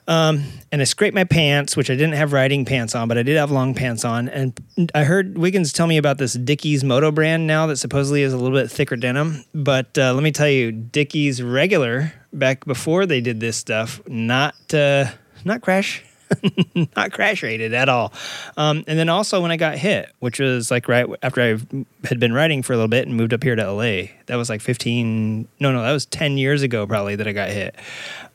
Um, 0.09 0.45
and 0.73 0.81
I 0.81 0.85
scraped 0.85 1.15
my 1.15 1.25
pants, 1.25 1.77
which 1.77 1.91
I 1.91 1.95
didn't 1.95 2.15
have 2.15 2.33
riding 2.33 2.65
pants 2.65 2.95
on, 2.95 3.09
but 3.09 3.19
I 3.19 3.23
did 3.23 3.37
have 3.37 3.51
long 3.51 3.75
pants 3.75 4.05
on. 4.05 4.29
And 4.29 4.91
I 4.95 5.05
heard 5.05 5.39
Wiggins 5.39 5.73
tell 5.73 5.87
me 5.87 5.97
about 5.97 6.19
this 6.19 6.35
Dickies 6.35 6.83
Moto 6.83 7.11
brand 7.11 7.47
now 7.47 7.67
that 7.67 7.77
supposedly 7.77 8.23
is 8.23 8.33
a 8.33 8.37
little 8.37 8.59
bit 8.59 8.71
thicker 8.71 8.97
denim. 8.97 9.45
But 9.55 9.97
uh, 9.97 10.13
let 10.15 10.23
me 10.23 10.33
tell 10.33 10.49
you, 10.49 10.73
Dickies 10.73 11.43
regular 11.43 12.13
back 12.33 12.65
before 12.65 13.07
they 13.07 13.21
did 13.21 13.41
this 13.41 13.57
stuff, 13.57 14.01
not 14.07 14.55
uh, 14.75 15.07
not 15.45 15.63
crash 15.63 16.05
not 16.97 17.13
crash 17.13 17.43
rated 17.43 17.75
at 17.75 17.89
all. 17.89 18.13
Um, 18.57 18.85
and 18.87 18.99
then 18.99 19.09
also 19.09 19.41
when 19.41 19.51
I 19.51 19.57
got 19.57 19.79
hit, 19.79 20.13
which 20.21 20.39
was 20.39 20.71
like 20.71 20.89
right 20.89 21.07
after 21.23 21.41
I 21.41 21.77
had 22.07 22.21
been 22.21 22.33
riding 22.33 22.63
for 22.63 22.73
a 22.73 22.77
little 22.77 22.89
bit 22.89 23.07
and 23.07 23.17
moved 23.17 23.33
up 23.33 23.43
here 23.43 23.57
to 23.57 23.73
LA. 23.73 24.09
That 24.27 24.37
was 24.37 24.49
like 24.49 24.61
15, 24.61 25.49
no, 25.61 25.73
no, 25.73 25.83
that 25.83 25.93
was 25.93 26.07
10 26.07 26.39
years 26.39 26.63
ago 26.63 26.87
probably 26.87 27.17
that 27.17 27.27
I 27.27 27.33
got 27.33 27.51
hit. 27.51 27.77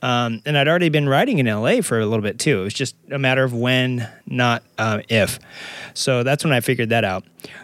Um, 0.01 0.41
and 0.45 0.57
I'd 0.57 0.67
already 0.67 0.89
been 0.89 1.09
riding 1.09 1.39
in 1.39 1.45
LA 1.45 1.81
for 1.81 1.99
a 1.99 2.05
little 2.05 2.23
bit 2.23 2.39
too. 2.39 2.61
It 2.61 2.63
was 2.63 2.73
just 2.73 2.95
a 3.11 3.19
matter 3.19 3.43
of 3.43 3.53
when, 3.53 4.07
not 4.25 4.63
um, 4.77 5.01
if. 5.09 5.39
So 5.93 6.23
that's 6.23 6.43
when 6.43 6.53
I 6.53 6.59
figured 6.59 6.89
that 6.89 7.03
out. 7.03 7.23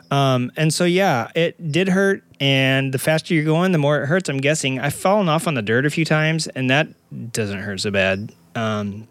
Um, 0.10 0.52
and 0.58 0.74
so, 0.74 0.84
yeah, 0.84 1.30
it 1.36 1.72
did 1.72 1.90
hurt. 1.90 2.24
And 2.40 2.94
the 2.94 3.00
faster 3.00 3.34
you're 3.34 3.46
going, 3.46 3.72
the 3.72 3.78
more 3.78 4.02
it 4.02 4.08
hurts, 4.08 4.30
I'm 4.30 4.40
guessing. 4.40 4.80
I've 4.80 4.96
fallen 4.96 5.30
off 5.30 5.48
on 5.48 5.54
the 5.54 5.62
dirt 5.62 5.86
a 5.86 5.90
few 5.90 6.06
times, 6.06 6.48
and 6.48 6.70
that 6.70 6.88
doesn't 7.32 7.60
hurt 7.60 7.80
so 7.82 7.92
bad. 7.92 8.34
Um, 8.56 9.08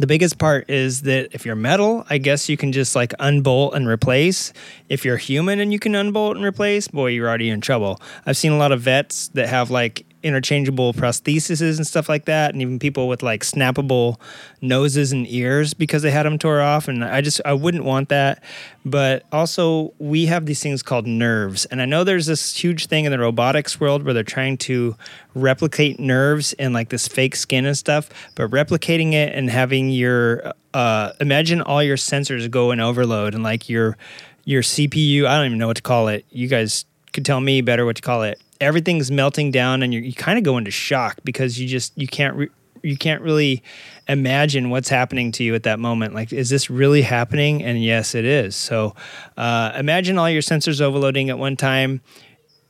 the 0.00 0.06
biggest 0.06 0.38
part 0.38 0.70
is 0.70 1.02
that 1.02 1.34
if 1.34 1.44
you're 1.44 1.54
metal, 1.54 2.06
I 2.08 2.16
guess 2.16 2.48
you 2.48 2.56
can 2.56 2.72
just 2.72 2.96
like 2.96 3.12
unbolt 3.18 3.74
and 3.74 3.86
replace. 3.86 4.54
If 4.88 5.04
you're 5.04 5.18
human 5.18 5.60
and 5.60 5.74
you 5.74 5.78
can 5.78 5.94
unbolt 5.94 6.36
and 6.36 6.44
replace, 6.44 6.88
boy, 6.88 7.08
you're 7.08 7.28
already 7.28 7.50
in 7.50 7.60
trouble. 7.60 8.00
I've 8.24 8.38
seen 8.38 8.52
a 8.52 8.56
lot 8.56 8.72
of 8.72 8.80
vets 8.80 9.28
that 9.28 9.50
have 9.50 9.70
like 9.70 10.06
interchangeable 10.22 10.92
prostheses 10.92 11.76
and 11.76 11.86
stuff 11.86 12.08
like 12.08 12.24
that, 12.26 12.52
and 12.52 12.62
even 12.62 12.78
people 12.78 13.08
with 13.08 13.22
like 13.22 13.42
snappable 13.42 14.20
noses 14.60 15.12
and 15.12 15.26
ears 15.28 15.74
because 15.74 16.02
they 16.02 16.10
had 16.10 16.26
them 16.26 16.38
tore 16.38 16.60
off. 16.60 16.88
And 16.88 17.04
I 17.04 17.20
just 17.20 17.40
I 17.44 17.52
wouldn't 17.52 17.84
want 17.84 18.08
that. 18.10 18.42
But 18.84 19.24
also, 19.32 19.92
we 19.98 20.26
have 20.26 20.46
these 20.46 20.62
things 20.62 20.82
called 20.82 21.06
nerves, 21.06 21.66
and 21.66 21.82
I 21.82 21.84
know 21.84 22.04
there's 22.04 22.26
this 22.26 22.56
huge 22.56 22.86
thing 22.86 23.04
in 23.04 23.12
the 23.12 23.18
robotics 23.18 23.78
world 23.78 24.02
where 24.04 24.14
they're 24.14 24.22
trying 24.22 24.56
to 24.58 24.96
replicate 25.34 26.00
nerves 26.00 26.52
in 26.54 26.72
like 26.72 26.88
this 26.88 27.06
fake 27.06 27.36
skin 27.36 27.66
and 27.66 27.76
stuff. 27.76 28.08
But 28.34 28.50
replicating 28.50 29.12
it 29.12 29.34
and 29.34 29.50
having 29.50 29.90
your 29.90 30.52
uh, 30.74 31.12
imagine 31.20 31.60
all 31.60 31.82
your 31.82 31.96
sensors 31.96 32.50
go 32.50 32.70
in 32.70 32.80
overload 32.80 33.34
and 33.34 33.42
like 33.42 33.68
your 33.68 33.96
your 34.44 34.62
CPU. 34.62 35.26
I 35.26 35.36
don't 35.36 35.46
even 35.46 35.58
know 35.58 35.66
what 35.66 35.76
to 35.76 35.82
call 35.82 36.08
it. 36.08 36.24
You 36.30 36.48
guys 36.48 36.84
could 37.12 37.24
tell 37.24 37.40
me 37.40 37.60
better 37.60 37.84
what 37.84 37.96
to 37.96 38.02
call 38.02 38.22
it. 38.22 38.40
Everything's 38.60 39.10
melting 39.10 39.50
down 39.50 39.82
and 39.82 39.92
you 39.92 40.12
kind 40.12 40.38
of 40.38 40.44
go 40.44 40.58
into 40.58 40.70
shock 40.70 41.18
because 41.24 41.58
you 41.58 41.66
just 41.66 41.96
you 41.96 42.06
can't 42.06 42.36
re- 42.36 42.50
you 42.82 42.96
can't 42.96 43.22
really 43.22 43.62
imagine 44.08 44.70
what's 44.70 44.88
happening 44.88 45.32
to 45.32 45.44
you 45.44 45.54
at 45.54 45.62
that 45.64 45.78
moment. 45.78 46.14
Like 46.14 46.32
is 46.32 46.50
this 46.50 46.70
really 46.70 47.02
happening? 47.02 47.62
And 47.62 47.82
yes 47.82 48.14
it 48.14 48.24
is. 48.24 48.56
So 48.56 48.94
uh, 49.36 49.72
imagine 49.76 50.18
all 50.18 50.30
your 50.30 50.42
sensors 50.42 50.80
overloading 50.80 51.30
at 51.30 51.38
one 51.38 51.56
time 51.56 52.00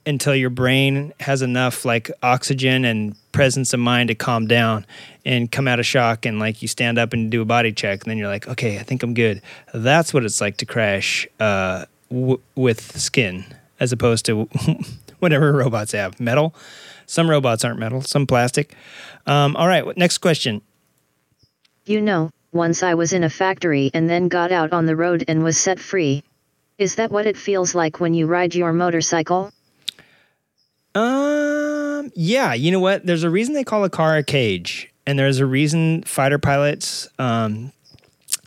until 0.06 0.35
your 0.35 0.50
brain 0.50 1.12
has 1.20 1.42
enough 1.42 1.85
like 1.85 2.11
oxygen 2.23 2.85
and 2.85 3.14
presence 3.32 3.73
of 3.75 3.80
mind 3.80 4.09
to 4.09 4.14
calm 4.14 4.47
down 4.47 4.87
and 5.25 5.52
come 5.52 5.68
out 5.68 5.78
of 5.78 5.87
shock 5.87 6.25
and 6.25 6.38
like 6.38 6.62
you 6.62 6.68
stand 6.68 6.99
up 6.99 7.12
and 7.12 7.30
do 7.30 7.42
a 7.42 7.44
body 7.44 7.70
check 7.70 8.02
and 8.02 8.11
then 8.11 8.16
you're 8.16 8.28
like 8.28 8.49
okay 8.49 8.78
i 8.78 8.82
think 8.82 9.02
i'm 9.02 9.14
good. 9.14 9.42
That's 9.75 10.14
what 10.14 10.25
it's 10.25 10.40
like 10.40 10.56
to 10.59 10.66
crash 10.66 11.28
uh, 11.38 11.85
w- 12.11 12.40
with 12.54 12.99
skin 12.99 13.44
as 13.80 13.92
opposed 13.92 14.26
to 14.26 14.49
whatever 15.18 15.52
robots 15.52 15.92
have. 15.92 16.20
Metal. 16.20 16.54
Some 17.06 17.28
robots 17.28 17.64
aren't 17.64 17.80
metal, 17.80 18.02
some 18.02 18.26
plastic. 18.26 18.75
Um, 19.26 19.56
all 19.56 19.66
right, 19.66 19.84
next 19.96 20.18
question. 20.18 20.62
You 21.84 22.00
know, 22.00 22.30
once 22.52 22.84
I 22.84 22.94
was 22.94 23.12
in 23.12 23.25
a 23.25 23.30
factory 23.30 23.90
and 23.92 24.08
then 24.08 24.28
got 24.28 24.52
out 24.52 24.72
on 24.72 24.87
the 24.87 24.94
road 24.94 25.25
and 25.26 25.42
was 25.42 25.58
set 25.58 25.80
free. 25.80 26.22
Is 26.78 26.94
that 26.94 27.10
what 27.10 27.26
it 27.26 27.37
feels 27.37 27.75
like 27.75 28.00
when 28.00 28.14
you 28.14 28.26
ride 28.26 28.54
your 28.54 28.72
motorcycle? 28.72 29.52
Um, 30.94 32.10
yeah, 32.14 32.54
you 32.54 32.70
know 32.70 32.80
what? 32.80 33.06
There's 33.06 33.22
a 33.22 33.30
reason 33.30 33.54
they 33.54 33.64
call 33.64 33.84
a 33.84 33.90
car 33.90 34.16
a 34.16 34.22
cage, 34.22 34.92
and 35.06 35.18
there's 35.18 35.38
a 35.38 35.46
reason 35.46 36.02
fighter 36.04 36.38
pilots, 36.38 37.08
um, 37.18 37.72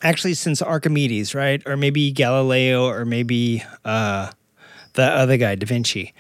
actually 0.02 0.34
since 0.34 0.62
Archimedes, 0.62 1.36
right, 1.36 1.62
or 1.66 1.78
maybe 1.78 2.12
Galileo, 2.12 2.86
or 2.86 3.06
maybe 3.06 3.64
uh, 3.86 4.32
the 4.94 5.04
other 5.04 5.38
guy, 5.38 5.56
Da 5.56 5.66
Vinci 5.66 6.14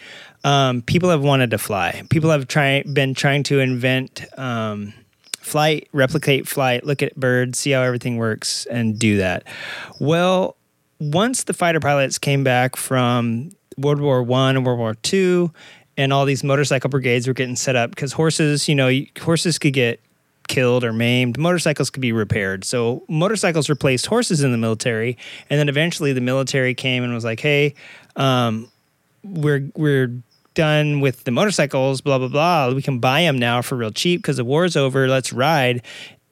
um, 0.43 0.81
people 0.81 1.09
have 1.09 1.23
wanted 1.23 1.51
to 1.51 1.57
fly. 1.57 2.03
People 2.09 2.29
have 2.29 2.47
try, 2.47 2.83
been 2.83 3.13
trying 3.13 3.43
to 3.43 3.59
invent 3.59 4.25
um, 4.37 4.93
flight, 5.37 5.87
replicate 5.93 6.47
flight, 6.47 6.85
look 6.85 7.01
at 7.01 7.15
birds, 7.15 7.59
see 7.59 7.71
how 7.71 7.81
everything 7.81 8.17
works, 8.17 8.65
and 8.65 8.99
do 8.99 9.17
that. 9.17 9.43
Well, 9.99 10.57
once 10.99 11.43
the 11.43 11.53
fighter 11.53 11.79
pilots 11.79 12.17
came 12.17 12.43
back 12.43 12.75
from 12.75 13.51
World 13.77 14.01
War 14.01 14.21
One 14.21 14.57
and 14.57 14.65
World 14.65 14.79
War 14.79 14.95
Two, 14.95 15.51
and 15.95 16.11
all 16.11 16.25
these 16.25 16.43
motorcycle 16.43 16.89
brigades 16.89 17.27
were 17.27 17.33
getting 17.33 17.55
set 17.55 17.75
up 17.75 17.91
because 17.91 18.13
horses, 18.13 18.67
you 18.67 18.75
know, 18.75 18.91
horses 19.21 19.59
could 19.59 19.73
get 19.73 19.99
killed 20.47 20.83
or 20.83 20.93
maimed. 20.93 21.37
Motorcycles 21.37 21.89
could 21.89 22.01
be 22.01 22.11
repaired. 22.11 22.63
So 22.63 23.03
motorcycles 23.07 23.69
replaced 23.69 24.05
horses 24.05 24.43
in 24.43 24.51
the 24.51 24.57
military, 24.57 25.17
and 25.49 25.59
then 25.59 25.69
eventually 25.69 26.13
the 26.13 26.21
military 26.21 26.73
came 26.73 27.03
and 27.03 27.13
was 27.13 27.23
like, 27.23 27.39
"Hey, 27.39 27.75
um, 28.15 28.69
we're 29.23 29.69
we're 29.75 30.11
done 30.53 30.99
with 30.99 31.23
the 31.23 31.31
motorcycles, 31.31 32.01
blah, 32.01 32.17
blah, 32.17 32.27
blah. 32.27 32.71
We 32.73 32.81
can 32.81 32.99
buy 32.99 33.21
them 33.21 33.39
now 33.39 33.61
for 33.61 33.75
real 33.75 33.91
cheap 33.91 34.21
because 34.21 34.37
the 34.37 34.45
war's 34.45 34.75
over. 34.75 35.07
Let's 35.07 35.33
ride. 35.33 35.81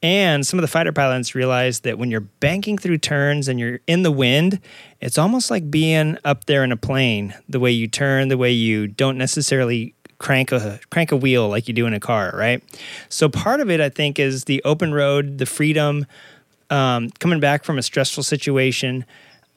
And 0.02 0.44
some 0.44 0.58
of 0.58 0.62
the 0.62 0.68
fighter 0.68 0.92
pilots 0.92 1.34
realized 1.34 1.84
that 1.84 1.96
when 1.96 2.10
you're 2.10 2.20
banking 2.20 2.76
through 2.76 2.98
turns 2.98 3.46
and 3.46 3.60
you're 3.60 3.78
in 3.86 4.02
the 4.02 4.10
wind, 4.10 4.58
it's 5.00 5.16
almost 5.16 5.50
like 5.50 5.70
being 5.70 6.18
up 6.24 6.46
there 6.46 6.64
in 6.64 6.72
a 6.72 6.76
plane. 6.76 7.34
The 7.48 7.60
way 7.60 7.70
you 7.70 7.86
turn, 7.86 8.26
the 8.28 8.36
way 8.36 8.50
you 8.50 8.88
don't 8.88 9.16
necessarily 9.16 9.94
crank 10.22 10.52
a 10.52 10.80
crank 10.88 11.12
a 11.12 11.16
wheel 11.16 11.48
like 11.48 11.68
you 11.68 11.74
do 11.74 11.86
in 11.86 11.92
a 11.92 12.00
car, 12.00 12.32
right? 12.34 12.62
So 13.10 13.28
part 13.28 13.60
of 13.60 13.70
it, 13.70 13.80
I 13.80 13.90
think, 13.90 14.18
is 14.18 14.44
the 14.44 14.62
open 14.64 14.94
road, 14.94 15.36
the 15.36 15.46
freedom, 15.46 16.06
um, 16.70 17.10
coming 17.18 17.40
back 17.40 17.64
from 17.64 17.76
a 17.76 17.82
stressful 17.82 18.22
situation, 18.22 19.04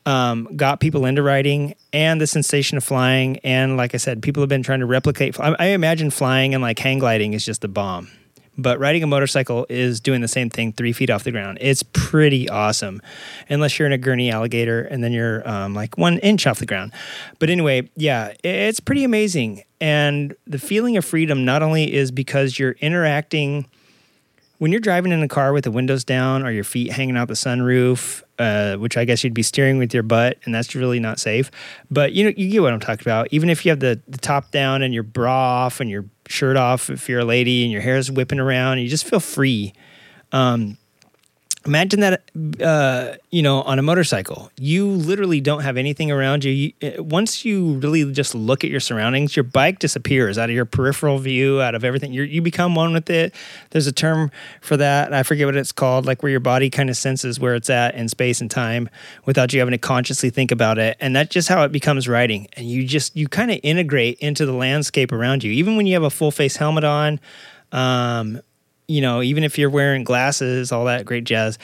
um, 0.05 0.49
got 0.57 0.81
people 0.81 1.05
into 1.05 1.23
riding 1.23 1.75
and 1.93 2.19
the 2.19 2.27
sensation 2.27 2.77
of 2.77 2.83
flying. 2.83 3.37
And 3.37 3.77
like 3.77 3.93
I 3.93 3.97
said, 3.97 4.21
people 4.21 4.41
have 4.41 4.49
been 4.49 4.63
trying 4.63 4.81
to 4.81 4.85
replicate. 4.85 5.39
I, 5.39 5.55
I 5.57 5.65
imagine 5.67 6.09
flying 6.09 6.53
and 6.53 6.61
like 6.61 6.79
hang 6.79 6.99
gliding 6.99 7.33
is 7.33 7.45
just 7.45 7.61
the 7.61 7.67
bomb. 7.67 8.09
But 8.57 8.79
riding 8.79 9.03
a 9.03 9.07
motorcycle 9.07 9.65
is 9.69 9.99
doing 9.99 10.21
the 10.21 10.27
same 10.27 10.49
thing 10.49 10.71
three 10.71 10.93
feet 10.93 11.09
off 11.09 11.23
the 11.23 11.31
ground. 11.31 11.57
It's 11.61 11.83
pretty 11.83 12.47
awesome, 12.49 13.01
unless 13.49 13.77
you're 13.77 13.85
in 13.85 13.91
a 13.91 13.97
gurney 13.97 14.31
alligator 14.31 14.83
and 14.83 15.03
then 15.03 15.11
you're 15.11 15.47
um, 15.47 15.73
like 15.73 15.97
one 15.97 16.19
inch 16.19 16.47
off 16.47 16.59
the 16.59 16.65
ground. 16.65 16.93
But 17.39 17.49
anyway, 17.49 17.89
yeah, 17.95 18.33
it's 18.43 18.79
pretty 18.79 19.03
amazing. 19.03 19.63
And 19.81 20.35
the 20.47 20.59
feeling 20.59 20.95
of 20.97 21.03
freedom 21.03 21.43
not 21.43 21.61
only 21.61 21.93
is 21.93 22.11
because 22.11 22.57
you're 22.57 22.75
interacting 22.79 23.67
when 24.57 24.71
you're 24.71 24.81
driving 24.81 25.11
in 25.11 25.21
a 25.21 25.27
car 25.27 25.53
with 25.53 25.63
the 25.63 25.71
windows 25.71 26.03
down 26.03 26.45
or 26.45 26.51
your 26.51 26.63
feet 26.63 26.91
hanging 26.91 27.17
out 27.17 27.27
the 27.27 27.33
sunroof, 27.33 28.23
uh, 28.39 28.77
which 28.77 28.97
I 28.97 29.05
guess 29.05 29.23
you'd 29.23 29.33
be 29.33 29.43
steering 29.43 29.77
with 29.77 29.93
your 29.93 30.03
butt, 30.03 30.37
and 30.45 30.53
that's 30.53 30.75
really 30.75 30.99
not 30.99 31.19
safe. 31.19 31.51
But 31.91 32.13
you 32.13 32.23
know, 32.23 32.33
you 32.35 32.49
get 32.49 32.61
what 32.61 32.73
I'm 32.73 32.79
talking 32.79 33.03
about. 33.03 33.27
Even 33.31 33.49
if 33.49 33.65
you 33.65 33.71
have 33.71 33.79
the, 33.79 33.99
the 34.07 34.17
top 34.17 34.51
down 34.51 34.81
and 34.81 34.93
your 34.93 35.03
bra 35.03 35.65
off 35.65 35.79
and 35.79 35.89
your 35.89 36.05
shirt 36.27 36.57
off, 36.57 36.89
if 36.89 37.09
you're 37.09 37.21
a 37.21 37.25
lady 37.25 37.63
and 37.63 37.71
your 37.71 37.81
hair 37.81 37.97
is 37.97 38.11
whipping 38.11 38.39
around, 38.39 38.79
you 38.79 38.87
just 38.87 39.05
feel 39.05 39.19
free. 39.19 39.73
Um, 40.31 40.77
imagine 41.65 41.99
that 42.01 42.23
uh, 42.61 43.15
you 43.31 43.41
know 43.41 43.61
on 43.63 43.79
a 43.79 43.81
motorcycle. 43.81 44.51
You 44.57 44.87
literally 44.87 45.41
don't 45.41 45.61
have 45.61 45.77
anything 45.77 46.11
around 46.11 46.43
you. 46.43 46.51
you. 46.51 46.73
Uh, 46.81 47.03
once 47.03 47.43
you 47.45 47.73
really 47.79 48.11
just 48.11 48.35
look 48.35 48.63
at 48.63 48.69
your 48.69 48.79
surroundings 48.79 49.35
your 49.35 49.43
bike 49.43 49.79
disappears 49.79 50.37
out 50.37 50.49
of 50.49 50.55
your 50.55 50.65
peripheral 50.65 51.17
view 51.19 51.61
out 51.61 51.75
of 51.75 51.83
everything. 51.83 52.13
You 52.13 52.23
you 52.23 52.41
become 52.41 52.75
one 52.75 52.93
with 52.93 53.09
it. 53.09 53.33
There's 53.71 53.87
a 53.87 53.91
term 53.91 54.31
for 54.61 54.77
that 54.77 55.13
i 55.13 55.23
forget 55.23 55.45
what 55.45 55.55
it's 55.55 55.71
called 55.71 56.05
like 56.05 56.21
where 56.21 56.29
your 56.29 56.39
body 56.39 56.69
kind 56.69 56.89
of 56.89 56.97
senses 56.97 57.39
where 57.39 57.55
it's 57.55 57.69
at 57.69 57.95
in 57.95 58.07
space 58.09 58.41
and 58.41 58.49
time 58.49 58.89
without 59.25 59.53
you 59.53 59.59
having 59.59 59.71
to 59.71 59.77
consciously 59.77 60.29
think 60.29 60.51
about 60.51 60.77
it. 60.77 60.97
And 60.99 61.15
that's 61.15 61.29
just 61.29 61.47
how 61.47 61.63
it 61.63 61.71
becomes 61.71 62.07
riding 62.07 62.47
and 62.53 62.69
you 62.69 62.85
just 62.85 63.15
you 63.15 63.27
kind 63.27 63.51
of 63.51 63.59
integrate 63.63 64.19
into 64.19 64.45
the 64.45 64.53
landscape 64.53 65.11
around 65.11 65.43
you. 65.43 65.51
Even 65.51 65.77
when 65.77 65.87
you 65.87 65.93
have 65.93 66.03
a 66.03 66.09
full 66.09 66.31
face 66.31 66.55
helmet 66.57 66.83
on 66.83 67.19
um, 67.71 68.41
you 68.87 69.01
know, 69.01 69.21
even 69.21 69.43
if 69.43 69.57
you're 69.57 69.69
wearing 69.69 70.03
glasses, 70.03 70.71
all 70.71 70.85
that 70.85 71.05
great 71.05 71.23
jazz, 71.23 71.57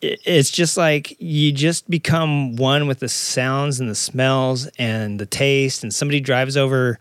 it's 0.00 0.50
just 0.50 0.76
like 0.76 1.14
you 1.20 1.52
just 1.52 1.88
become 1.88 2.56
one 2.56 2.88
with 2.88 2.98
the 2.98 3.08
sounds 3.08 3.78
and 3.78 3.88
the 3.88 3.94
smells 3.94 4.66
and 4.78 5.20
the 5.20 5.26
taste. 5.26 5.84
And 5.84 5.94
somebody 5.94 6.18
drives 6.18 6.56
over 6.56 6.98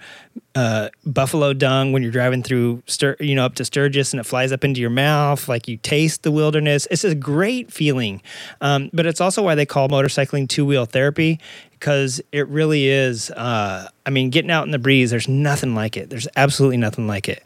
uh, 0.54 0.90
buffalo 1.04 1.54
dung 1.54 1.92
when 1.94 2.04
you're 2.04 2.12
driving 2.12 2.44
through, 2.44 2.84
Stur- 2.86 3.20
you 3.20 3.34
know, 3.34 3.44
up 3.44 3.56
to 3.56 3.66
Sturgis, 3.66 4.14
and 4.14 4.20
it 4.20 4.26
flies 4.26 4.52
up 4.52 4.64
into 4.64 4.82
your 4.82 4.92
mouth. 4.92 5.50
Like 5.50 5.68
you 5.68 5.78
taste 5.78 6.22
the 6.22 6.32
wilderness. 6.32 6.88
It's 6.92 7.04
a 7.04 7.16
great 7.16 7.74
feeling. 7.74 8.22
Um, 8.62 8.92
but 8.94 9.08
it's 9.08 9.20
also 9.20 9.42
why 9.42 9.56
they 9.56 9.66
call 9.66 9.90
motorcycling 9.90 10.48
two 10.48 10.66
wheel 10.66 10.86
therapy 10.86 11.40
because 11.72 12.22
it 12.32 12.48
really 12.48 12.88
is. 12.88 13.32
Uh, 13.32 13.90
I 14.06 14.10
mean, 14.12 14.30
getting 14.30 14.52
out 14.52 14.66
in 14.66 14.72
the 14.72 14.80
breeze, 14.80 15.10
there's 15.10 15.28
nothing 15.28 15.74
like 15.74 15.98
it. 15.98 16.12
There's 16.12 16.28
absolutely 16.36 16.78
nothing 16.78 17.08
like 17.08 17.28
it. 17.28 17.44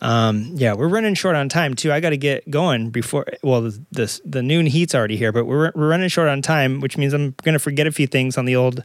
Um, 0.00 0.52
yeah, 0.54 0.72
we're 0.72 0.88
running 0.88 1.14
short 1.14 1.36
on 1.36 1.48
time 1.48 1.74
too. 1.74 1.92
I 1.92 2.00
got 2.00 2.10
to 2.10 2.16
get 2.16 2.48
going 2.50 2.90
before. 2.90 3.26
Well, 3.42 3.62
the, 3.62 3.84
the, 3.90 4.20
the 4.24 4.42
noon 4.42 4.66
heat's 4.66 4.94
already 4.94 5.16
here, 5.16 5.32
but 5.32 5.44
we're 5.44 5.72
we're 5.74 5.88
running 5.88 6.08
short 6.08 6.28
on 6.28 6.42
time, 6.42 6.80
which 6.80 6.96
means 6.96 7.12
I'm 7.12 7.34
going 7.42 7.52
to 7.52 7.58
forget 7.58 7.86
a 7.86 7.92
few 7.92 8.06
things 8.06 8.38
on 8.38 8.46
the 8.46 8.56
old 8.56 8.82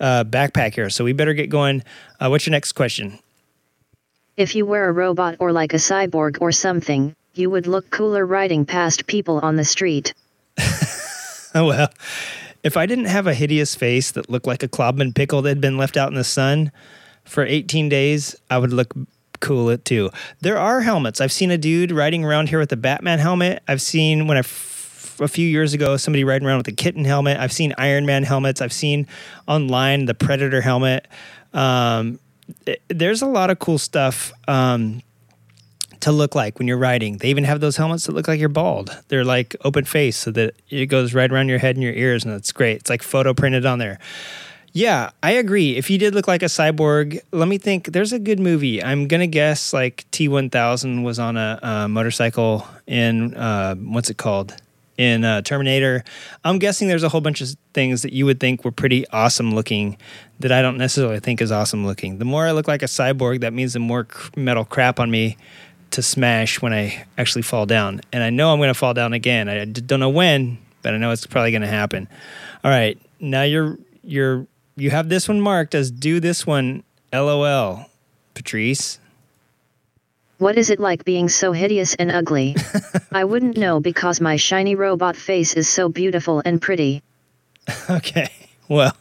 uh, 0.00 0.24
backpack 0.24 0.74
here. 0.74 0.90
So 0.90 1.04
we 1.04 1.12
better 1.12 1.34
get 1.34 1.50
going. 1.50 1.84
Uh, 2.18 2.28
what's 2.28 2.46
your 2.46 2.52
next 2.52 2.72
question? 2.72 3.18
If 4.36 4.54
you 4.54 4.66
were 4.66 4.88
a 4.88 4.92
robot 4.92 5.36
or 5.38 5.52
like 5.52 5.72
a 5.72 5.78
cyborg 5.78 6.38
or 6.40 6.52
something, 6.52 7.14
you 7.34 7.48
would 7.48 7.66
look 7.66 7.88
cooler 7.90 8.26
riding 8.26 8.66
past 8.66 9.06
people 9.06 9.38
on 9.38 9.56
the 9.56 9.64
street. 9.64 10.14
oh 11.54 11.66
well. 11.66 11.88
If 12.62 12.76
I 12.76 12.86
didn't 12.86 13.04
have 13.04 13.28
a 13.28 13.34
hideous 13.34 13.76
face 13.76 14.10
that 14.10 14.28
looked 14.28 14.48
like 14.48 14.64
a 14.64 14.68
Klobman 14.68 15.14
pickle 15.14 15.40
that 15.42 15.50
had 15.50 15.60
been 15.60 15.78
left 15.78 15.96
out 15.96 16.08
in 16.08 16.16
the 16.16 16.24
sun 16.24 16.72
for 17.24 17.44
18 17.44 17.88
days, 17.88 18.34
I 18.50 18.58
would 18.58 18.72
look 18.72 18.92
cool 19.40 19.68
it 19.70 19.84
too. 19.84 20.10
There 20.40 20.58
are 20.58 20.80
helmets. 20.80 21.20
I've 21.20 21.32
seen 21.32 21.50
a 21.50 21.58
dude 21.58 21.90
riding 21.90 22.24
around 22.24 22.48
here 22.48 22.58
with 22.58 22.72
a 22.72 22.76
Batman 22.76 23.18
helmet. 23.18 23.62
I've 23.68 23.82
seen 23.82 24.26
when 24.26 24.36
I 24.36 24.42
a 25.18 25.28
few 25.28 25.48
years 25.48 25.72
ago 25.72 25.96
somebody 25.96 26.24
riding 26.24 26.46
around 26.46 26.58
with 26.58 26.68
a 26.68 26.72
kitten 26.72 27.04
helmet. 27.04 27.38
I've 27.38 27.52
seen 27.52 27.74
Iron 27.78 28.06
Man 28.06 28.22
helmets. 28.22 28.60
I've 28.60 28.72
seen 28.72 29.06
online 29.46 30.06
the 30.06 30.14
Predator 30.14 30.60
helmet. 30.60 31.08
Um, 31.52 32.18
it, 32.66 32.82
there's 32.88 33.22
a 33.22 33.26
lot 33.26 33.50
of 33.50 33.58
cool 33.58 33.78
stuff 33.78 34.32
um, 34.46 35.02
to 36.00 36.12
look 36.12 36.34
like 36.34 36.58
when 36.58 36.68
you're 36.68 36.76
riding. 36.78 37.18
They 37.18 37.28
even 37.30 37.44
have 37.44 37.60
those 37.60 37.76
helmets 37.76 38.06
that 38.06 38.12
look 38.12 38.28
like 38.28 38.38
you're 38.38 38.48
bald. 38.48 38.96
They're 39.08 39.24
like 39.24 39.56
open 39.64 39.84
face 39.84 40.16
so 40.16 40.30
that 40.32 40.54
it 40.68 40.86
goes 40.86 41.14
right 41.14 41.30
around 41.30 41.48
your 41.48 41.58
head 41.58 41.76
and 41.76 41.82
your 41.82 41.94
ears, 41.94 42.24
and 42.24 42.34
it's 42.34 42.52
great. 42.52 42.78
It's 42.78 42.90
like 42.90 43.02
photo 43.02 43.34
printed 43.34 43.66
on 43.66 43.78
there. 43.78 43.98
Yeah, 44.76 45.08
I 45.22 45.30
agree. 45.30 45.74
If 45.78 45.88
you 45.88 45.96
did 45.96 46.14
look 46.14 46.28
like 46.28 46.42
a 46.42 46.52
cyborg, 46.52 47.18
let 47.32 47.48
me 47.48 47.56
think. 47.56 47.92
There's 47.92 48.12
a 48.12 48.18
good 48.18 48.38
movie. 48.38 48.84
I'm 48.84 49.08
gonna 49.08 49.26
guess 49.26 49.72
like 49.72 50.04
T1000 50.10 51.02
was 51.02 51.18
on 51.18 51.38
a, 51.38 51.58
a 51.62 51.88
motorcycle 51.88 52.68
in 52.86 53.32
uh, 53.32 53.74
what's 53.76 54.10
it 54.10 54.18
called? 54.18 54.54
In 54.98 55.24
uh, 55.24 55.40
Terminator. 55.40 56.04
I'm 56.44 56.58
guessing 56.58 56.88
there's 56.88 57.04
a 57.04 57.08
whole 57.08 57.22
bunch 57.22 57.40
of 57.40 57.56
things 57.72 58.02
that 58.02 58.12
you 58.12 58.26
would 58.26 58.38
think 58.38 58.66
were 58.66 58.70
pretty 58.70 59.08
awesome 59.08 59.54
looking 59.54 59.96
that 60.40 60.52
I 60.52 60.60
don't 60.60 60.76
necessarily 60.76 61.20
think 61.20 61.40
is 61.40 61.50
awesome 61.50 61.86
looking. 61.86 62.18
The 62.18 62.26
more 62.26 62.46
I 62.46 62.50
look 62.50 62.68
like 62.68 62.82
a 62.82 62.86
cyborg, 62.86 63.40
that 63.40 63.54
means 63.54 63.72
the 63.72 63.78
more 63.78 64.06
metal 64.36 64.66
crap 64.66 65.00
on 65.00 65.10
me 65.10 65.38
to 65.92 66.02
smash 66.02 66.60
when 66.60 66.74
I 66.74 67.06
actually 67.16 67.42
fall 67.42 67.64
down. 67.64 68.02
And 68.12 68.22
I 68.22 68.28
know 68.28 68.52
I'm 68.52 68.58
to 68.68 68.78
fall 68.78 68.92
down 68.92 69.14
again. 69.14 69.48
I 69.48 69.64
don't 69.64 70.00
know 70.00 70.10
when, 70.10 70.58
but 70.82 70.92
I 70.92 70.98
know 70.98 71.12
it's 71.12 71.26
probably 71.26 71.52
to 71.62 71.66
happen. 71.66 72.08
All 72.62 72.70
right, 72.70 73.00
now 73.20 73.42
you're 73.42 73.78
you're 74.02 74.46
you 74.76 74.90
have 74.90 75.08
this 75.08 75.28
one 75.28 75.40
marked 75.40 75.74
as 75.74 75.90
do 75.90 76.20
this 76.20 76.46
one. 76.46 76.82
LOL, 77.12 77.86
Patrice. 78.34 78.98
What 80.38 80.58
is 80.58 80.68
it 80.68 80.78
like 80.78 81.04
being 81.04 81.30
so 81.30 81.52
hideous 81.52 81.94
and 81.94 82.10
ugly? 82.10 82.56
I 83.12 83.24
wouldn't 83.24 83.56
know 83.56 83.80
because 83.80 84.20
my 84.20 84.36
shiny 84.36 84.74
robot 84.74 85.16
face 85.16 85.54
is 85.54 85.66
so 85.66 85.88
beautiful 85.88 86.42
and 86.44 86.60
pretty. 86.60 87.02
Okay, 87.90 88.30
well. 88.68 88.96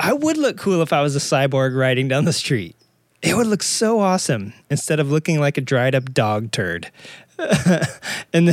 I 0.00 0.12
would 0.12 0.36
look 0.36 0.56
cool 0.56 0.82
if 0.82 0.92
I 0.92 1.02
was 1.02 1.14
a 1.14 1.20
cyborg 1.20 1.76
riding 1.78 2.08
down 2.08 2.24
the 2.24 2.32
street. 2.32 2.74
It 3.22 3.36
would 3.36 3.46
look 3.46 3.62
so 3.62 4.00
awesome 4.00 4.52
instead 4.70 5.00
of 5.00 5.10
looking 5.10 5.38
like 5.38 5.58
a 5.58 5.60
dried 5.60 5.94
up 5.94 6.12
dog 6.12 6.50
turd. 6.50 6.90
and 8.32 8.50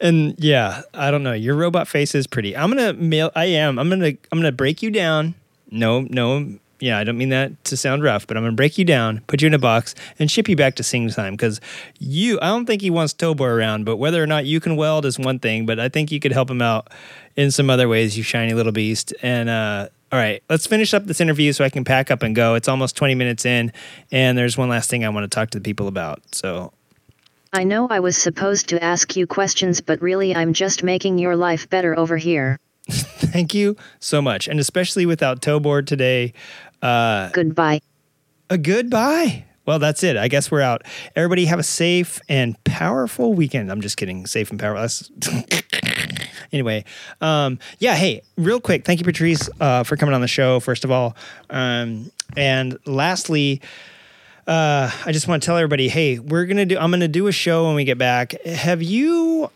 and 0.00 0.34
yeah, 0.38 0.82
I 0.94 1.10
don't 1.10 1.22
know. 1.22 1.32
Your 1.32 1.54
robot 1.54 1.88
face 1.88 2.14
is 2.14 2.26
pretty. 2.26 2.56
I'm 2.56 2.70
gonna 2.70 2.92
mail. 2.92 3.30
I 3.34 3.46
am. 3.46 3.78
I'm 3.78 3.88
gonna. 3.88 4.12
I'm 4.30 4.38
gonna 4.38 4.52
break 4.52 4.82
you 4.82 4.90
down. 4.90 5.34
No, 5.70 6.00
no. 6.02 6.58
Yeah, 6.80 6.98
I 6.98 7.04
don't 7.04 7.16
mean 7.16 7.28
that 7.28 7.62
to 7.66 7.76
sound 7.76 8.02
rough, 8.02 8.26
but 8.26 8.36
I'm 8.36 8.42
gonna 8.42 8.56
break 8.56 8.76
you 8.76 8.84
down, 8.84 9.22
put 9.28 9.40
you 9.40 9.46
in 9.46 9.54
a 9.54 9.58
box, 9.58 9.94
and 10.18 10.30
ship 10.30 10.48
you 10.48 10.56
back 10.56 10.74
to 10.76 10.82
Sing 10.82 11.08
Time 11.10 11.34
because 11.34 11.60
you. 11.98 12.38
I 12.40 12.48
don't 12.48 12.66
think 12.66 12.82
he 12.82 12.90
wants 12.90 13.14
Tobor 13.14 13.56
around, 13.56 13.84
but 13.84 13.96
whether 13.96 14.22
or 14.22 14.26
not 14.26 14.46
you 14.46 14.60
can 14.60 14.76
weld 14.76 15.04
is 15.06 15.18
one 15.18 15.38
thing. 15.38 15.66
But 15.66 15.78
I 15.78 15.88
think 15.88 16.10
you 16.10 16.20
could 16.20 16.32
help 16.32 16.50
him 16.50 16.62
out 16.62 16.88
in 17.36 17.50
some 17.50 17.70
other 17.70 17.88
ways, 17.88 18.16
you 18.16 18.22
shiny 18.22 18.52
little 18.52 18.72
beast. 18.72 19.14
And 19.22 19.48
uh, 19.48 19.88
all 20.10 20.18
right, 20.18 20.42
let's 20.50 20.66
finish 20.66 20.92
up 20.92 21.06
this 21.06 21.20
interview 21.20 21.52
so 21.52 21.64
I 21.64 21.70
can 21.70 21.84
pack 21.84 22.10
up 22.10 22.22
and 22.22 22.34
go. 22.34 22.54
It's 22.54 22.68
almost 22.68 22.96
20 22.96 23.14
minutes 23.14 23.46
in, 23.46 23.72
and 24.10 24.36
there's 24.36 24.58
one 24.58 24.68
last 24.68 24.90
thing 24.90 25.04
I 25.04 25.08
want 25.08 25.24
to 25.24 25.34
talk 25.34 25.50
to 25.50 25.58
the 25.58 25.64
people 25.64 25.88
about. 25.88 26.20
So 26.34 26.72
I 27.54 27.64
know 27.64 27.86
I 27.88 28.00
was 28.00 28.16
supposed 28.16 28.70
to 28.70 28.82
ask 28.82 29.14
you 29.14 29.26
questions, 29.26 29.82
but 29.82 30.00
really 30.00 30.34
I'm 30.34 30.54
just 30.54 30.82
making 30.82 31.18
your 31.18 31.36
life 31.36 31.68
better 31.68 31.98
over 31.98 32.16
here. 32.16 32.58
thank 32.90 33.52
you 33.52 33.76
so 34.00 34.22
much. 34.22 34.48
And 34.48 34.58
especially 34.58 35.04
without 35.04 35.42
Tobor 35.42 35.84
today. 35.86 36.32
Uh, 36.80 37.28
Goodbye. 37.28 37.80
a 38.48 38.56
goodbye. 38.56 39.44
Well, 39.66 39.78
that's 39.78 40.02
it. 40.02 40.16
I 40.16 40.26
guess 40.28 40.50
we're 40.50 40.62
out. 40.62 40.82
Everybody 41.14 41.44
have 41.44 41.58
a 41.58 41.62
safe 41.62 42.20
and 42.28 42.56
powerful 42.64 43.34
weekend. 43.34 43.70
I'm 43.70 43.80
just 43.82 43.96
kidding. 43.96 44.26
Safe 44.26 44.50
and 44.50 44.58
powerful. 44.58 45.06
anyway, 46.52 46.84
um, 47.20 47.58
yeah. 47.78 47.94
Hey, 47.94 48.22
real 48.36 48.60
quick, 48.60 48.84
thank 48.84 48.98
you, 48.98 49.04
Patrice, 49.04 49.48
uh, 49.60 49.84
for 49.84 49.96
coming 49.96 50.14
on 50.14 50.20
the 50.20 50.26
show. 50.26 50.58
First 50.58 50.84
of 50.84 50.90
all, 50.90 51.16
um, 51.50 52.10
and 52.36 52.76
lastly, 52.86 53.60
uh, 54.46 54.90
I 55.06 55.12
just 55.12 55.28
want 55.28 55.42
to 55.42 55.46
tell 55.46 55.56
everybody, 55.56 55.88
hey, 55.88 56.18
we're 56.18 56.46
gonna 56.46 56.66
do. 56.66 56.78
I'm 56.78 56.90
gonna 56.90 57.08
do 57.08 57.28
a 57.28 57.32
show 57.32 57.66
when 57.66 57.74
we 57.74 57.84
get 57.84 57.98
back. 57.98 58.40
Have 58.44 58.82
you? 58.82 59.50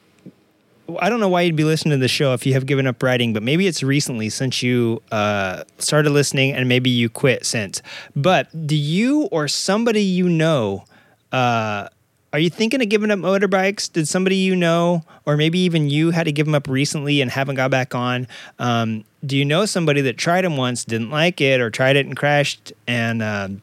I 1.00 1.08
don't 1.08 1.18
know 1.18 1.28
why 1.28 1.40
you'd 1.40 1.56
be 1.56 1.64
listening 1.64 1.98
to 1.98 2.00
the 2.00 2.08
show 2.08 2.32
if 2.32 2.46
you 2.46 2.52
have 2.54 2.64
given 2.64 2.86
up 2.86 3.02
writing, 3.02 3.32
but 3.32 3.42
maybe 3.42 3.66
it's 3.66 3.82
recently 3.82 4.30
since 4.30 4.62
you 4.62 5.02
uh, 5.10 5.64
started 5.78 6.10
listening 6.10 6.52
and 6.52 6.68
maybe 6.68 6.90
you 6.90 7.08
quit 7.08 7.44
since. 7.44 7.82
But 8.14 8.48
do 8.68 8.76
you 8.76 9.22
or 9.32 9.48
somebody 9.48 10.02
you 10.02 10.28
know, 10.28 10.84
uh, 11.32 11.88
are 12.32 12.38
you 12.38 12.50
thinking 12.50 12.80
of 12.80 12.88
giving 12.88 13.10
up 13.10 13.18
motorbikes? 13.18 13.92
Did 13.92 14.06
somebody 14.06 14.36
you 14.36 14.54
know, 14.54 15.02
or 15.24 15.36
maybe 15.36 15.58
even 15.60 15.90
you, 15.90 16.12
had 16.12 16.24
to 16.24 16.32
give 16.32 16.46
them 16.46 16.54
up 16.54 16.68
recently 16.68 17.20
and 17.20 17.32
haven't 17.32 17.56
got 17.56 17.72
back 17.72 17.96
on? 17.96 18.28
Um, 18.60 19.04
do 19.24 19.36
you 19.36 19.44
know 19.44 19.66
somebody 19.66 20.02
that 20.02 20.18
tried 20.18 20.44
them 20.44 20.56
once, 20.56 20.84
didn't 20.84 21.10
like 21.10 21.40
it, 21.40 21.60
or 21.60 21.70
tried 21.70 21.96
it 21.96 22.06
and 22.06 22.16
crashed, 22.16 22.72
and 22.86 23.22
um, 23.22 23.62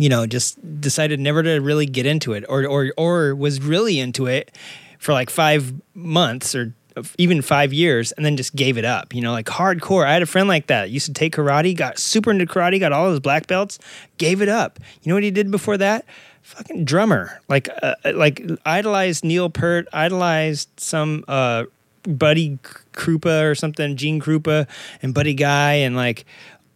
you 0.00 0.08
know, 0.08 0.26
just 0.26 0.58
decided 0.80 1.20
never 1.20 1.42
to 1.42 1.58
really 1.58 1.86
get 1.86 2.06
into 2.06 2.32
it, 2.32 2.44
or 2.48 2.66
or 2.66 2.92
or 2.96 3.34
was 3.34 3.60
really 3.60 3.98
into 3.98 4.26
it 4.26 4.56
for 4.98 5.12
like 5.12 5.30
five 5.30 5.74
months 5.94 6.54
or 6.54 6.74
even 7.18 7.42
five 7.42 7.72
years, 7.72 8.12
and 8.12 8.24
then 8.24 8.36
just 8.36 8.56
gave 8.56 8.78
it 8.78 8.84
up. 8.84 9.14
You 9.14 9.20
know, 9.20 9.32
like 9.32 9.46
hardcore. 9.46 10.06
I 10.06 10.12
had 10.12 10.22
a 10.22 10.26
friend 10.26 10.48
like 10.48 10.68
that. 10.68 10.90
Used 10.90 11.06
to 11.06 11.12
take 11.12 11.36
karate, 11.36 11.76
got 11.76 11.98
super 11.98 12.30
into 12.30 12.46
karate, 12.46 12.80
got 12.80 12.92
all 12.92 13.10
his 13.10 13.20
black 13.20 13.46
belts, 13.46 13.78
gave 14.18 14.40
it 14.40 14.48
up. 14.48 14.80
You 15.02 15.10
know 15.10 15.16
what 15.16 15.22
he 15.22 15.30
did 15.30 15.50
before 15.50 15.76
that? 15.76 16.04
Fucking 16.42 16.84
drummer. 16.84 17.40
Like 17.48 17.68
uh, 17.82 17.94
like 18.14 18.42
idolized 18.64 19.24
Neil 19.24 19.50
Peart, 19.50 19.86
idolized 19.92 20.68
some 20.78 21.24
uh, 21.28 21.64
Buddy 22.04 22.58
Krupa 22.92 23.50
or 23.50 23.54
something, 23.54 23.96
Gene 23.96 24.20
Krupa, 24.20 24.66
and 25.02 25.12
Buddy 25.12 25.34
Guy, 25.34 25.74
and 25.74 25.94
like 25.94 26.24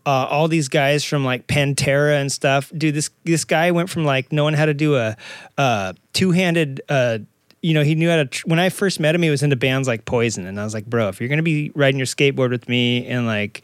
uh, 0.07 0.27
all 0.31 0.49
these 0.49 0.69
guys 0.69 1.05
from 1.05 1.25
like 1.25 1.47
Pantera 1.47 2.21
and 2.21 2.31
stuff. 2.31 2.71
Dude, 2.77 2.95
this 2.95 3.11
this 3.25 3.45
guy 3.45 3.71
went 3.71 3.91
from 3.91 4.05
like 4.05 4.33
knowing 4.33 4.55
how 4.55 4.67
to 4.67 4.75
do 4.75 4.97
a 4.97 5.17
uh, 5.59 5.93
two 6.13 6.31
handed. 6.31 6.83
Uh, 6.89 7.19
you 7.63 7.73
know, 7.73 7.83
he 7.83 7.95
knew 7.95 8.11
how 8.11 8.17
to. 8.17 8.27
Tr- 8.27 8.47
when 8.47 8.59
I 8.59 8.69
first 8.69 9.01
met 9.01 9.15
him, 9.15 9.23
he 9.23 9.31
was 9.31 9.43
into 9.43 9.57
bands 9.57 9.89
like 9.89 10.05
Poison, 10.05 10.47
and 10.47 10.61
I 10.61 10.65
was 10.65 10.75
like, 10.75 10.87
bro, 10.87 11.09
if 11.09 11.21
you're 11.21 11.29
gonna 11.29 11.43
be 11.43 11.71
riding 11.75 11.99
your 11.99 12.07
skateboard 12.07 12.51
with 12.51 12.69
me 12.69 13.07
and 13.07 13.27
like 13.27 13.63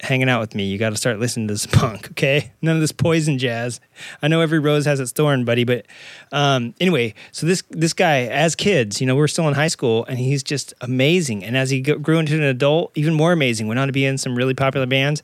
hanging 0.00 0.28
out 0.28 0.40
with 0.40 0.54
me, 0.54 0.64
you 0.64 0.78
got 0.78 0.90
to 0.90 0.96
start 0.96 1.18
listening 1.18 1.48
to 1.48 1.54
this 1.54 1.66
punk, 1.72 2.10
okay? 2.10 2.52
None 2.62 2.76
of 2.76 2.80
this 2.80 2.92
Poison 2.92 3.38
jazz. 3.38 3.80
I 4.22 4.28
know 4.28 4.40
every 4.40 4.58
rose 4.58 4.84
has 4.84 5.00
its 5.00 5.12
thorn, 5.12 5.44
buddy, 5.44 5.64
but 5.64 5.86
um, 6.32 6.74
anyway, 6.80 7.14
so 7.32 7.46
this 7.46 7.62
this 7.70 7.92
guy, 7.92 8.22
as 8.22 8.54
kids, 8.54 9.00
you 9.00 9.06
know, 9.06 9.16
we're 9.16 9.28
still 9.28 9.48
in 9.48 9.54
high 9.54 9.68
school, 9.68 10.04
and 10.06 10.18
he's 10.18 10.42
just 10.42 10.74
amazing. 10.80 11.44
And 11.44 11.56
as 11.56 11.70
he 11.70 11.80
grew 11.80 12.18
into 12.18 12.34
an 12.34 12.42
adult, 12.42 12.92
even 12.94 13.14
more 13.14 13.32
amazing. 13.32 13.66
Went 13.66 13.80
on 13.80 13.88
to 13.88 13.92
be 13.92 14.04
in 14.04 14.18
some 14.18 14.36
really 14.36 14.54
popular 14.54 14.86
bands 14.86 15.22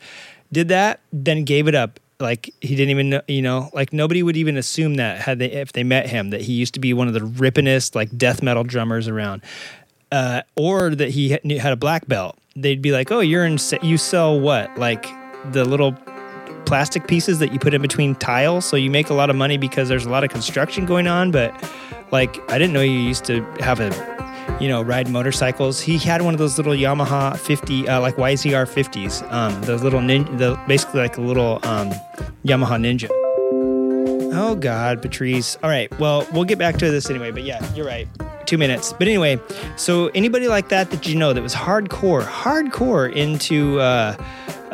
did 0.54 0.68
that, 0.68 1.00
then 1.12 1.44
gave 1.44 1.68
it 1.68 1.74
up. 1.74 2.00
Like 2.20 2.54
he 2.60 2.76
didn't 2.76 2.90
even 2.90 3.10
know, 3.10 3.20
you 3.28 3.42
know, 3.42 3.70
like 3.74 3.92
nobody 3.92 4.22
would 4.22 4.36
even 4.36 4.56
assume 4.56 4.94
that 4.94 5.20
had 5.20 5.40
they 5.40 5.50
if 5.50 5.72
they 5.72 5.82
met 5.82 6.08
him 6.08 6.30
that 6.30 6.40
he 6.40 6.52
used 6.52 6.74
to 6.74 6.80
be 6.80 6.94
one 6.94 7.08
of 7.08 7.14
the 7.14 7.20
rippinest 7.20 7.94
like 7.94 8.16
death 8.16 8.42
metal 8.42 8.64
drummers 8.64 9.08
around, 9.08 9.42
uh, 10.12 10.42
or 10.56 10.94
that 10.94 11.10
he 11.10 11.30
had 11.30 11.72
a 11.72 11.76
black 11.76 12.06
belt. 12.06 12.38
They'd 12.56 12.80
be 12.80 12.92
like, 12.92 13.10
"Oh, 13.10 13.20
you're 13.20 13.44
in 13.44 13.58
you 13.82 13.98
sell 13.98 14.38
what 14.38 14.78
like 14.78 15.06
the 15.52 15.64
little 15.64 15.92
plastic 16.66 17.08
pieces 17.08 17.40
that 17.40 17.52
you 17.52 17.58
put 17.58 17.74
in 17.74 17.82
between 17.82 18.14
tiles, 18.14 18.64
so 18.64 18.76
you 18.76 18.90
make 18.90 19.10
a 19.10 19.14
lot 19.14 19.28
of 19.28 19.36
money 19.36 19.58
because 19.58 19.88
there's 19.88 20.06
a 20.06 20.10
lot 20.10 20.22
of 20.22 20.30
construction 20.30 20.86
going 20.86 21.08
on." 21.08 21.32
But 21.32 21.52
like, 22.12 22.38
I 22.50 22.58
didn't 22.58 22.74
know 22.74 22.80
you 22.80 22.92
used 22.92 23.24
to 23.24 23.42
have 23.58 23.80
a 23.80 23.90
you 24.60 24.68
know, 24.68 24.82
ride 24.82 25.08
motorcycles. 25.08 25.80
He 25.80 25.98
had 25.98 26.22
one 26.22 26.34
of 26.34 26.38
those 26.38 26.56
little 26.56 26.74
Yamaha 26.74 27.38
50, 27.38 27.88
uh, 27.88 28.00
like 28.00 28.16
YSR 28.16 28.66
50s, 28.66 29.30
um, 29.32 29.60
those 29.62 29.82
little 29.82 30.00
ninja, 30.00 30.38
the, 30.38 30.60
basically 30.66 31.00
like 31.00 31.16
a 31.16 31.20
little 31.20 31.58
um, 31.62 31.90
Yamaha 32.44 32.78
Ninja. 32.78 33.08
Oh 34.36 34.56
God, 34.56 35.00
Patrice. 35.00 35.56
All 35.62 35.70
right, 35.70 35.96
well, 35.98 36.26
we'll 36.32 36.44
get 36.44 36.58
back 36.58 36.76
to 36.78 36.90
this 36.90 37.08
anyway. 37.08 37.30
But 37.30 37.44
yeah, 37.44 37.72
you're 37.74 37.86
right. 37.86 38.08
Two 38.46 38.58
minutes. 38.58 38.92
But 38.92 39.08
anyway, 39.08 39.40
so 39.76 40.08
anybody 40.08 40.48
like 40.48 40.68
that 40.68 40.90
that 40.90 41.06
you 41.06 41.14
know 41.14 41.32
that 41.32 41.42
was 41.42 41.54
hardcore, 41.54 42.24
hardcore 42.24 43.14
into 43.14 43.80
uh, 43.80 44.16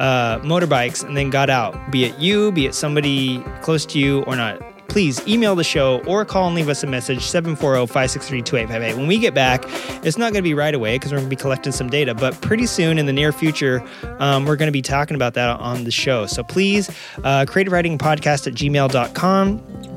uh, 0.01 0.39
motorbikes 0.41 1.05
and 1.05 1.17
then 1.17 1.29
got 1.31 1.51
out, 1.51 1.91
be 1.91 2.05
it 2.05 2.19
you, 2.19 2.51
be 2.53 2.67
it 2.67 2.75
somebody 2.75 3.41
close 3.61 3.85
to 3.87 3.99
you 3.99 4.23
or 4.23 4.35
not, 4.35 4.59
please 4.91 5.27
email 5.27 5.55
the 5.55 5.65
show 5.65 6.03
or 6.07 6.25
call 6.25 6.49
and 6.49 6.55
leave 6.57 6.69
us 6.69 6.83
a 6.83 6.87
message 6.87 7.21
740-563-2858 7.21 8.97
when 8.97 9.07
we 9.07 9.19
get 9.19 9.33
back 9.35 9.65
it's 10.05 10.19
not 10.19 10.33
going 10.33 10.43
to 10.43 10.49
be 10.49 10.55
right 10.55 10.75
away 10.75 10.97
because 10.97 11.13
we're 11.13 11.19
going 11.19 11.31
to 11.31 11.37
be 11.37 11.41
collecting 11.41 11.73
some 11.73 11.89
data 11.89 12.15
but 12.15 12.39
pretty 12.41 12.67
soon 12.67 12.99
in 12.99 13.07
the 13.07 13.13
near 13.13 13.33
future 13.33 13.83
um, 14.19 14.45
we're 14.45 14.57
going 14.57 14.69
to 14.69 14.73
be 14.73 14.83
talking 14.83 15.15
about 15.15 15.35
that 15.35 15.61
on 15.61 15.85
the 15.85 15.91
show. 15.91 16.27
So 16.27 16.43
please 16.43 16.91
uh, 17.25 17.47
creative 17.47 17.73
writing 17.73 17.99
podcast 17.99 18.47
at 18.47 18.55
gmail.com 18.55 19.90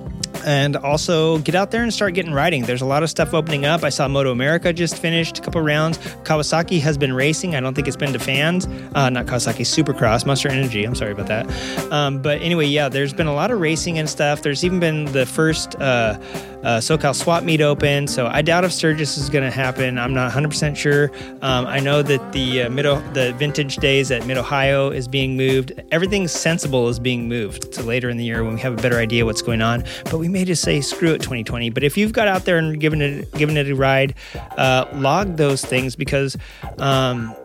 and 0.46 0.76
also 0.78 1.38
get 1.40 1.56
out 1.56 1.72
there 1.72 1.84
and 1.84 1.94
start 1.94 2.14
getting 2.14 2.34
riding. 2.34 2.64
There's 2.64 2.82
a 2.82 2.86
lot 2.86 3.04
of 3.04 3.10
stuff 3.10 3.34
opening 3.34 3.66
up. 3.66 3.84
I 3.84 3.90
saw 3.90 4.08
Moto 4.08 4.32
America 4.32 4.74
just 4.74 4.98
finished 4.98 5.40
a 5.40 5.42
couple 5.42 5.62
rounds. 5.62 5.98
Kawasaki 6.24 6.80
has 6.82 6.98
been 6.98 7.14
racing. 7.14 7.56
I 7.56 7.60
don't 7.60 7.74
think 7.74 7.88
it's 7.88 7.98
been 7.98 8.14
to 8.14 8.20
fans. 8.20 8.66
Uh, 8.96 9.10
not 9.10 9.26
Kawasaki, 9.26 9.62
Supercross, 9.62 10.26
Monster 10.26 10.50
Energy. 10.50 10.84
I'm 10.84 10.96
sorry 10.96 11.12
about 11.12 11.28
that. 11.28 11.92
Um, 11.92 12.22
but 12.22 12.42
anyway, 12.42 12.66
yeah, 12.68 12.90
there's 12.90 13.14
been 13.14 13.28
a 13.28 13.34
lot 13.34 13.52
of 13.52 13.60
racing 13.60 14.00
and 14.00 14.10
stuff. 14.10 14.42
There's 14.42 14.64
even 14.64 14.80
been 14.80 15.06
the 15.06 15.26
first. 15.26 15.76
Uh, 15.76 16.20
uh, 16.64 16.80
SoCal 16.80 17.14
Swap 17.14 17.44
Meet 17.44 17.62
open. 17.62 18.08
So 18.08 18.28
I 18.28 18.42
doubt 18.42 18.64
if 18.64 18.72
Sturgis 18.72 19.18
is 19.18 19.30
going 19.30 19.44
to 19.44 19.52
happen. 19.52 19.98
I'm 19.98 20.14
not 20.14 20.32
100% 20.32 20.76
sure. 20.76 21.12
Um, 21.42 21.68
I 21.68 21.80
know 21.80 22.02
that 22.02 22.32
the 22.32 22.64
uh, 22.64 22.70
the 23.14 23.34
Vintage 23.38 23.78
Days 23.78 24.12
at 24.12 24.26
Mid 24.26 24.38
Ohio 24.38 24.90
is 24.90 25.08
being 25.08 25.36
moved. 25.36 25.74
Everything 25.92 26.28
sensible 26.28 26.88
is 26.88 27.00
being 27.00 27.28
moved 27.28 27.74
to 27.74 27.84
later 27.84 28.10
in 28.10 28.18
the 28.18 28.24
year 28.24 28.44
when 28.44 28.56
we 28.56 28.62
have 28.62 28.74
a 28.74 28.82
better 28.82 28.98
idea 28.98 29.26
what's 29.26 29.42
going 29.42 29.62
on. 29.62 29.84
But 30.06 30.18
we 30.20 30.30
may 30.34 30.44
just 30.44 30.62
say 30.62 30.82
screw 30.82 31.14
it 31.14 31.20
2020. 31.22 31.70
But 31.70 31.84
if 31.84 31.98
you've 31.98 32.12
got 32.12 32.28
out 32.28 32.44
there 32.44 32.58
and 32.58 32.80
given 32.80 33.02
it 33.02 33.32
given 33.32 33.56
it 33.56 33.70
a 33.70 33.76
ride, 33.76 34.16
uh, 34.58 34.86
log 34.94 35.38
those 35.38 35.64
things 35.64 35.96
because. 35.96 36.36
Um, 36.78 37.36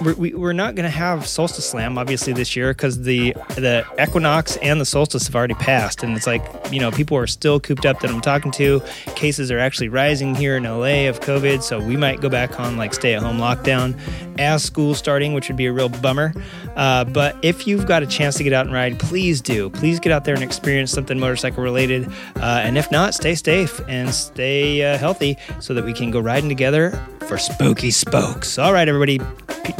we're, 0.00 0.36
we're 0.36 0.52
not 0.52 0.74
going 0.74 0.84
to 0.84 0.96
have 0.96 1.26
Solstice 1.26 1.68
Slam 1.68 1.98
obviously 1.98 2.32
this 2.32 2.56
year 2.56 2.72
because 2.72 3.02
the 3.02 3.32
the 3.56 3.84
equinox 4.00 4.56
and 4.58 4.80
the 4.80 4.84
solstice 4.84 5.26
have 5.26 5.34
already 5.34 5.54
passed, 5.54 6.02
and 6.02 6.16
it's 6.16 6.26
like 6.26 6.42
you 6.70 6.80
know 6.80 6.90
people 6.90 7.16
are 7.16 7.26
still 7.26 7.60
cooped 7.60 7.86
up 7.86 8.00
that 8.00 8.10
I'm 8.10 8.20
talking 8.20 8.50
to. 8.52 8.80
Cases 9.14 9.50
are 9.50 9.58
actually 9.58 9.88
rising 9.88 10.34
here 10.34 10.56
in 10.56 10.64
LA 10.64 11.08
of 11.08 11.20
COVID, 11.20 11.62
so 11.62 11.80
we 11.80 11.96
might 11.96 12.20
go 12.20 12.28
back 12.28 12.58
on 12.60 12.76
like 12.76 12.94
stay 12.94 13.14
at 13.14 13.22
home 13.22 13.38
lockdown 13.38 13.98
as 14.38 14.62
school 14.62 14.94
starting, 14.94 15.34
which 15.34 15.48
would 15.48 15.56
be 15.56 15.66
a 15.66 15.72
real 15.72 15.88
bummer. 15.88 16.34
Uh, 16.76 17.04
but 17.04 17.36
if 17.42 17.66
you've 17.66 17.86
got 17.86 18.02
a 18.02 18.06
chance 18.06 18.36
to 18.36 18.44
get 18.44 18.52
out 18.52 18.66
and 18.66 18.74
ride, 18.74 18.98
please 18.98 19.40
do. 19.40 19.70
Please 19.70 20.00
get 20.00 20.12
out 20.12 20.24
there 20.24 20.34
and 20.34 20.42
experience 20.42 20.90
something 20.90 21.18
motorcycle 21.18 21.62
related, 21.62 22.06
uh, 22.36 22.62
and 22.64 22.76
if 22.76 22.90
not, 22.90 23.14
stay 23.14 23.34
safe 23.34 23.80
and 23.88 24.12
stay 24.12 24.82
uh, 24.82 24.98
healthy 24.98 25.36
so 25.60 25.74
that 25.74 25.84
we 25.84 25.92
can 25.92 26.10
go 26.10 26.20
riding 26.20 26.48
together 26.48 26.90
for 27.20 27.38
spooky 27.38 27.90
spokes. 27.90 28.58
All 28.58 28.72
right, 28.72 28.88
everybody. 28.88 29.20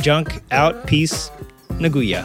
Junk 0.00 0.42
out. 0.50 0.86
Peace. 0.86 1.30
Naguya. 1.78 2.24